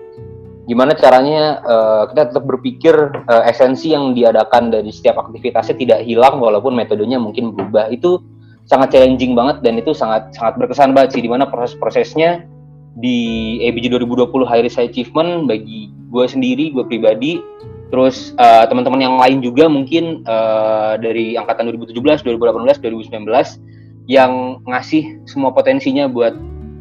gimana 0.71 0.95
caranya 0.95 1.59
uh, 1.67 2.03
kita 2.07 2.31
tetap 2.31 2.47
berpikir 2.47 2.95
uh, 3.27 3.43
esensi 3.43 3.91
yang 3.91 4.15
diadakan 4.15 4.71
dari 4.71 4.95
setiap 4.95 5.19
aktivitasnya 5.19 5.75
tidak 5.75 6.07
hilang 6.07 6.39
walaupun 6.39 6.79
metodenya 6.79 7.19
mungkin 7.19 7.51
berubah 7.51 7.91
itu 7.91 8.23
sangat 8.71 8.95
challenging 8.95 9.35
banget 9.35 9.67
dan 9.67 9.83
itu 9.83 9.91
sangat 9.91 10.31
sangat 10.31 10.63
berkesan 10.63 10.95
banget 10.95 11.19
sih 11.19 11.23
di 11.27 11.31
mana 11.31 11.51
proses-prosesnya 11.51 12.47
di 12.99 13.61
ABG 13.69 13.93
2020 13.95 14.31
High 14.47 14.63
Risk 14.67 14.83
Achievement 14.83 15.47
bagi 15.47 15.91
gue 16.11 16.25
sendiri 16.27 16.75
gue 16.75 16.85
pribadi. 16.87 17.39
Terus 17.91 18.35
uh, 18.39 18.71
teman-teman 18.71 19.03
yang 19.03 19.17
lain 19.19 19.43
juga 19.43 19.67
mungkin 19.67 20.23
uh, 20.27 20.95
dari 20.95 21.35
angkatan 21.35 21.75
2017 21.75 22.23
2018 22.23 22.79
2019 22.79 23.27
yang 24.07 24.63
ngasih 24.67 25.23
semua 25.27 25.51
potensinya 25.51 26.07
buat 26.07 26.35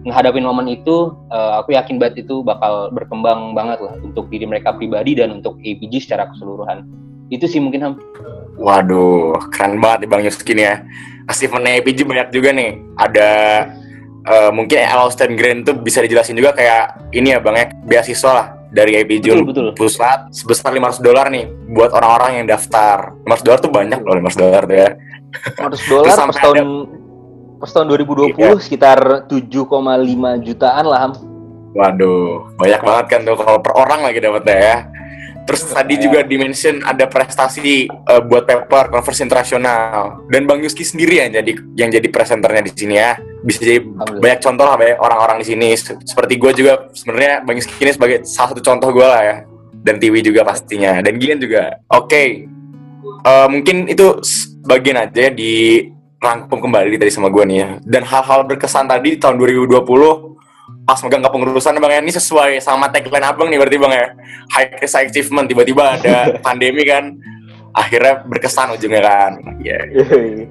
menghadapi 0.05 0.39
momen 0.39 0.69
itu 0.69 1.11
uh, 1.33 1.59
aku 1.59 1.75
yakin 1.75 1.99
banget 1.99 2.25
itu 2.25 2.45
bakal 2.45 2.93
berkembang 2.93 3.51
banget 3.57 3.83
lah 3.83 3.93
untuk 3.99 4.31
diri 4.31 4.47
mereka 4.47 4.71
pribadi 4.71 5.17
dan 5.17 5.41
untuk 5.41 5.57
APG 5.59 6.05
secara 6.09 6.29
keseluruhan. 6.31 6.85
Itu 7.29 7.45
sih 7.45 7.61
mungkin 7.61 7.81
Ham. 7.85 7.93
Waduh 8.57 9.37
keren 9.53 9.81
banget 9.81 10.05
nih 10.05 10.09
Bang 10.09 10.21
Yuskin 10.25 10.59
ya. 10.61 10.81
Achievementnya 11.29 11.81
APG 11.81 12.05
banyak 12.05 12.29
juga 12.33 12.49
nih. 12.53 12.71
Ada 12.97 13.29
uh, 14.27 14.51
mungkin 14.51 14.83
Alston 14.83 15.37
Grant 15.39 15.67
tuh 15.67 15.75
bisa 15.79 16.03
dijelasin 16.03 16.35
juga 16.35 16.51
kayak 16.55 17.13
ini 17.15 17.35
ya 17.35 17.39
Bang 17.39 17.55
ya 17.55 17.71
beasiswa 17.85 18.31
lah 18.33 18.47
dari 18.69 19.01
betul, 19.01 19.49
betul. 19.49 19.67
Pusat 19.73 20.29
sebesar 20.29 20.69
500 20.69 21.01
dolar 21.01 21.25
nih 21.33 21.49
buat 21.73 21.89
orang-orang 21.89 22.43
yang 22.43 22.45
daftar 22.49 23.17
500 23.25 23.45
dolar 23.45 23.59
tuh 23.59 23.71
banyak 23.73 23.99
loh 24.05 24.15
500 24.17 24.41
dolar 24.41 24.61
tuh 24.69 24.77
ya 24.77 24.89
500 25.57 25.89
dolar 25.91 26.05
pas 26.05 26.37
tahun 26.37 26.67
pas 27.59 27.69
tahun 27.75 27.85
2020 27.91 28.39
iya. 28.39 28.55
sekitar 28.55 28.99
7,5 29.27 30.47
jutaan 30.47 30.85
lah 30.87 30.99
Ham. 31.03 31.13
Waduh, 31.69 32.57
banyak 32.57 32.81
banget 32.81 33.05
kan 33.13 33.19
tuh 33.27 33.37
kalau 33.37 33.59
per 33.61 33.77
orang 33.77 34.01
lagi 34.01 34.17
dapetnya 34.23 34.57
ya. 34.57 34.77
Terus 35.45 35.61
ya. 35.69 35.81
tadi 35.81 35.93
juga 36.01 36.19
dimention 36.25 36.81
ada 36.81 37.05
prestasi 37.05 37.85
uh, 37.85 38.21
buat 38.25 38.47
paper 38.47 38.89
konversi 38.89 39.21
internasional 39.27 40.23
dan 40.31 40.49
Bang 40.49 40.65
Yuski 40.65 40.81
sendiri 40.81 41.21
yang 41.21 41.29
jadi 41.35 41.51
yang 41.77 41.89
jadi 41.93 42.07
presenternya 42.09 42.63
di 42.65 42.71
sini 42.73 42.95
ya. 42.97 43.19
Bisa 43.49 43.65
jadi 43.65 43.81
banyak 44.21 44.39
contoh 44.45 44.65
lah 44.69 44.77
banyak 44.77 44.97
orang-orang 45.01 45.37
di 45.41 45.45
sini. 45.49 45.73
Seperti 45.81 46.37
gue 46.37 46.51
juga 46.53 46.93
sebenarnya 46.93 47.41
Bang 47.41 47.57
ini 47.57 47.91
sebagai 47.91 48.17
salah 48.29 48.53
satu 48.53 48.61
contoh 48.61 48.93
gue 48.93 49.07
lah 49.07 49.21
ya. 49.25 49.37
Dan 49.81 49.97
Tiwi 49.97 50.21
juga 50.21 50.45
pastinya 50.45 51.01
dan 51.01 51.17
Gian 51.17 51.41
juga. 51.41 51.81
Oke, 51.89 52.05
okay. 52.05 52.27
uh, 53.25 53.47
eh, 53.47 53.47
mungkin 53.49 53.89
itu 53.89 54.21
bagian 54.67 55.01
aja 55.01 55.31
di 55.33 55.87
rangkum 56.19 56.59
kembali 56.59 56.99
tadi 56.99 57.09
sama 57.09 57.33
gue 57.33 57.43
nih 57.47 57.57
ya. 57.57 57.69
Dan 57.81 58.05
hal-hal 58.05 58.45
berkesan 58.45 58.85
tadi 58.85 59.15
di 59.15 59.17
tahun 59.17 59.39
2020 59.41 60.29
pas 60.85 60.97
megang 61.05 61.21
kepengurusan 61.21 61.77
bang 61.77 61.91
ya 61.97 61.99
ini 62.01 62.13
sesuai 62.13 62.51
sama 62.65 62.89
tagline 62.89 63.25
abang 63.25 63.45
nih 63.45 63.61
berarti 63.61 63.77
bang 63.77 63.93
ya 63.93 64.07
high 64.57 64.69
risk 64.81 64.97
achievement 64.97 65.45
tiba-tiba 65.45 65.97
ada 66.01 66.33
pandemi 66.45 66.81
kan 66.81 67.13
akhirnya 67.77 68.25
berkesan 68.25 68.73
ujungnya 68.73 69.01
kan 69.05 69.31
ya 69.61 69.77
yeah. 69.93 70.49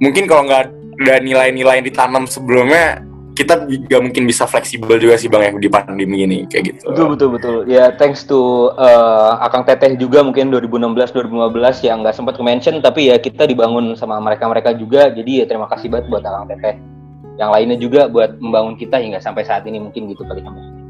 mungkin 0.00 0.24
kalau 0.24 0.48
nggak 0.48 0.72
ada 1.00 1.20
nilai-nilai 1.22 1.82
yang 1.82 1.86
ditanam 1.86 2.24
sebelumnya 2.28 3.02
kita 3.34 3.66
juga 3.66 3.98
mungkin 3.98 4.30
bisa 4.30 4.46
fleksibel 4.46 4.94
juga 4.96 5.18
sih 5.18 5.26
bang 5.26 5.42
ya 5.42 5.52
di 5.58 5.66
pandemi 5.66 6.22
ini 6.22 6.46
kayak 6.46 6.64
gitu. 6.70 6.94
Betul 6.94 7.06
betul 7.18 7.28
betul. 7.34 7.56
Ya 7.66 7.90
thanks 7.90 8.22
to 8.22 8.70
uh, 8.78 9.42
Akang 9.42 9.66
Teteh 9.66 9.98
juga 9.98 10.22
mungkin 10.22 10.54
2016 10.54 11.10
2015 11.10 11.82
yang 11.82 12.06
nggak 12.06 12.14
sempat 12.14 12.38
mention 12.38 12.78
tapi 12.78 13.10
ya 13.10 13.18
kita 13.18 13.50
dibangun 13.50 13.98
sama 13.98 14.22
mereka 14.22 14.46
mereka 14.46 14.70
juga. 14.78 15.10
Jadi 15.10 15.42
ya 15.42 15.44
terima 15.50 15.66
kasih 15.66 15.90
banget 15.90 16.06
buat 16.14 16.22
Akang 16.22 16.46
Teteh. 16.46 16.78
Yang 17.34 17.50
lainnya 17.50 17.78
juga 17.82 18.00
buat 18.06 18.38
membangun 18.38 18.78
kita 18.78 19.02
hingga 19.02 19.18
sampai 19.18 19.42
saat 19.42 19.66
ini 19.66 19.82
mungkin 19.82 20.06
gitu 20.14 20.22
kali 20.22 20.38
kamu. 20.38 20.86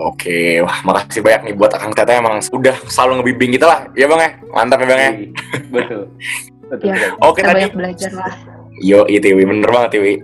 Oke, 0.00 0.64
wah 0.64 0.80
makasih 0.86 1.20
banyak 1.20 1.52
nih 1.52 1.54
buat 1.60 1.76
Akang 1.76 1.92
Teteh 1.92 2.24
emang 2.24 2.40
udah 2.40 2.72
selalu 2.88 3.20
ngebimbing 3.20 3.60
kita 3.60 3.68
lah, 3.68 3.80
ya 3.92 4.08
bang 4.08 4.20
ya, 4.22 4.30
mantap 4.56 4.80
ya 4.80 4.86
bang 4.88 5.00
ya. 5.02 5.12
betul. 5.68 6.02
betul. 6.72 6.88
Ya, 6.88 6.96
Oke 7.20 7.44
tadi. 7.44 7.68
belajar 7.68 8.12
lah. 8.16 8.59
Yo, 8.80 9.04
itu 9.12 9.36
bener 9.36 9.68
banget 9.68 10.00
Iwi. 10.00 10.14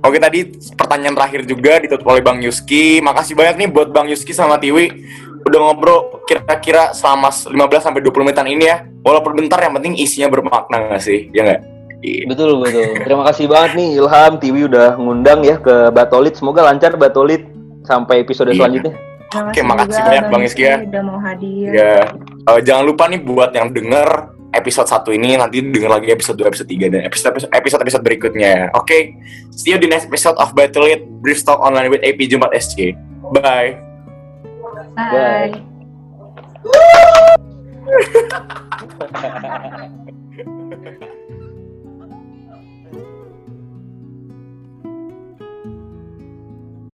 Oke 0.00 0.16
tadi 0.16 0.48
pertanyaan 0.74 1.12
terakhir 1.12 1.44
juga 1.44 1.78
ditutup 1.78 2.08
oleh 2.10 2.24
Bang 2.24 2.40
Yuski. 2.42 3.04
Makasih 3.04 3.36
banyak 3.36 3.54
nih 3.60 3.68
buat 3.68 3.92
Bang 3.92 4.08
Yuski 4.08 4.32
sama 4.32 4.58
Tiwi 4.58 4.90
udah 5.40 5.58
ngobrol 5.60 6.24
kira-kira 6.28 6.92
selama 6.92 7.32
15 7.32 7.54
sampai 7.84 8.00
20 8.02 8.26
menitan 8.26 8.48
ini 8.48 8.64
ya. 8.66 8.82
Walaupun 9.04 9.36
bentar 9.36 9.60
yang 9.60 9.76
penting 9.76 9.94
isinya 10.00 10.32
bermakna 10.32 10.96
gak 10.96 11.04
sih? 11.04 11.28
Ya 11.36 11.44
nggak? 11.44 11.60
Iya. 12.00 12.22
Betul 12.32 12.64
betul. 12.64 12.96
Terima 13.04 13.22
kasih 13.28 13.44
banget 13.46 13.70
nih 13.76 13.88
Ilham 14.00 14.32
Tiwi 14.40 14.60
udah 14.72 14.96
ngundang 14.96 15.44
ya 15.44 15.60
ke 15.60 15.92
Batolit. 15.92 16.34
Semoga 16.34 16.64
lancar 16.64 16.96
Batolit 16.96 17.44
sampai 17.84 18.24
episode 18.24 18.50
iya. 18.50 18.56
selanjutnya. 18.56 18.94
Oke, 19.30 19.60
makasih 19.62 20.02
banyak 20.02 20.24
Bang 20.32 20.42
Yuski 20.42 20.62
ya. 20.64 20.76
Udah 20.80 21.02
mau 21.04 21.20
hadir. 21.20 21.68
Ya. 21.76 22.08
Uh, 22.48 22.58
jangan 22.64 22.88
lupa 22.88 23.04
nih 23.06 23.20
buat 23.20 23.52
yang 23.52 23.68
denger 23.70 24.39
episode 24.50 24.86
1 24.86 25.16
ini 25.16 25.38
nanti 25.38 25.62
denger 25.62 25.90
lagi 25.90 26.10
episode 26.10 26.38
2, 26.38 26.50
episode 26.50 26.68
3 26.68 26.92
dan 26.92 27.00
episode 27.06 27.34
episode 27.50 27.82
episode 27.82 28.04
berikutnya. 28.04 28.70
Oke. 28.74 28.86
Okay? 28.86 29.02
See 29.54 29.74
you 29.74 29.78
di 29.78 29.86
next 29.86 30.10
episode 30.10 30.36
of 30.38 30.54
Battle 30.54 30.86
It 30.90 31.06
Brief 31.22 31.44
Talk 31.46 31.60
Online 31.62 31.90
with 31.90 32.02
AP 32.02 32.26
Jumat 32.26 32.50
SC. 32.54 32.94
Bye. 33.34 33.78
Bye. 34.96 35.62
Bye. 36.66 37.30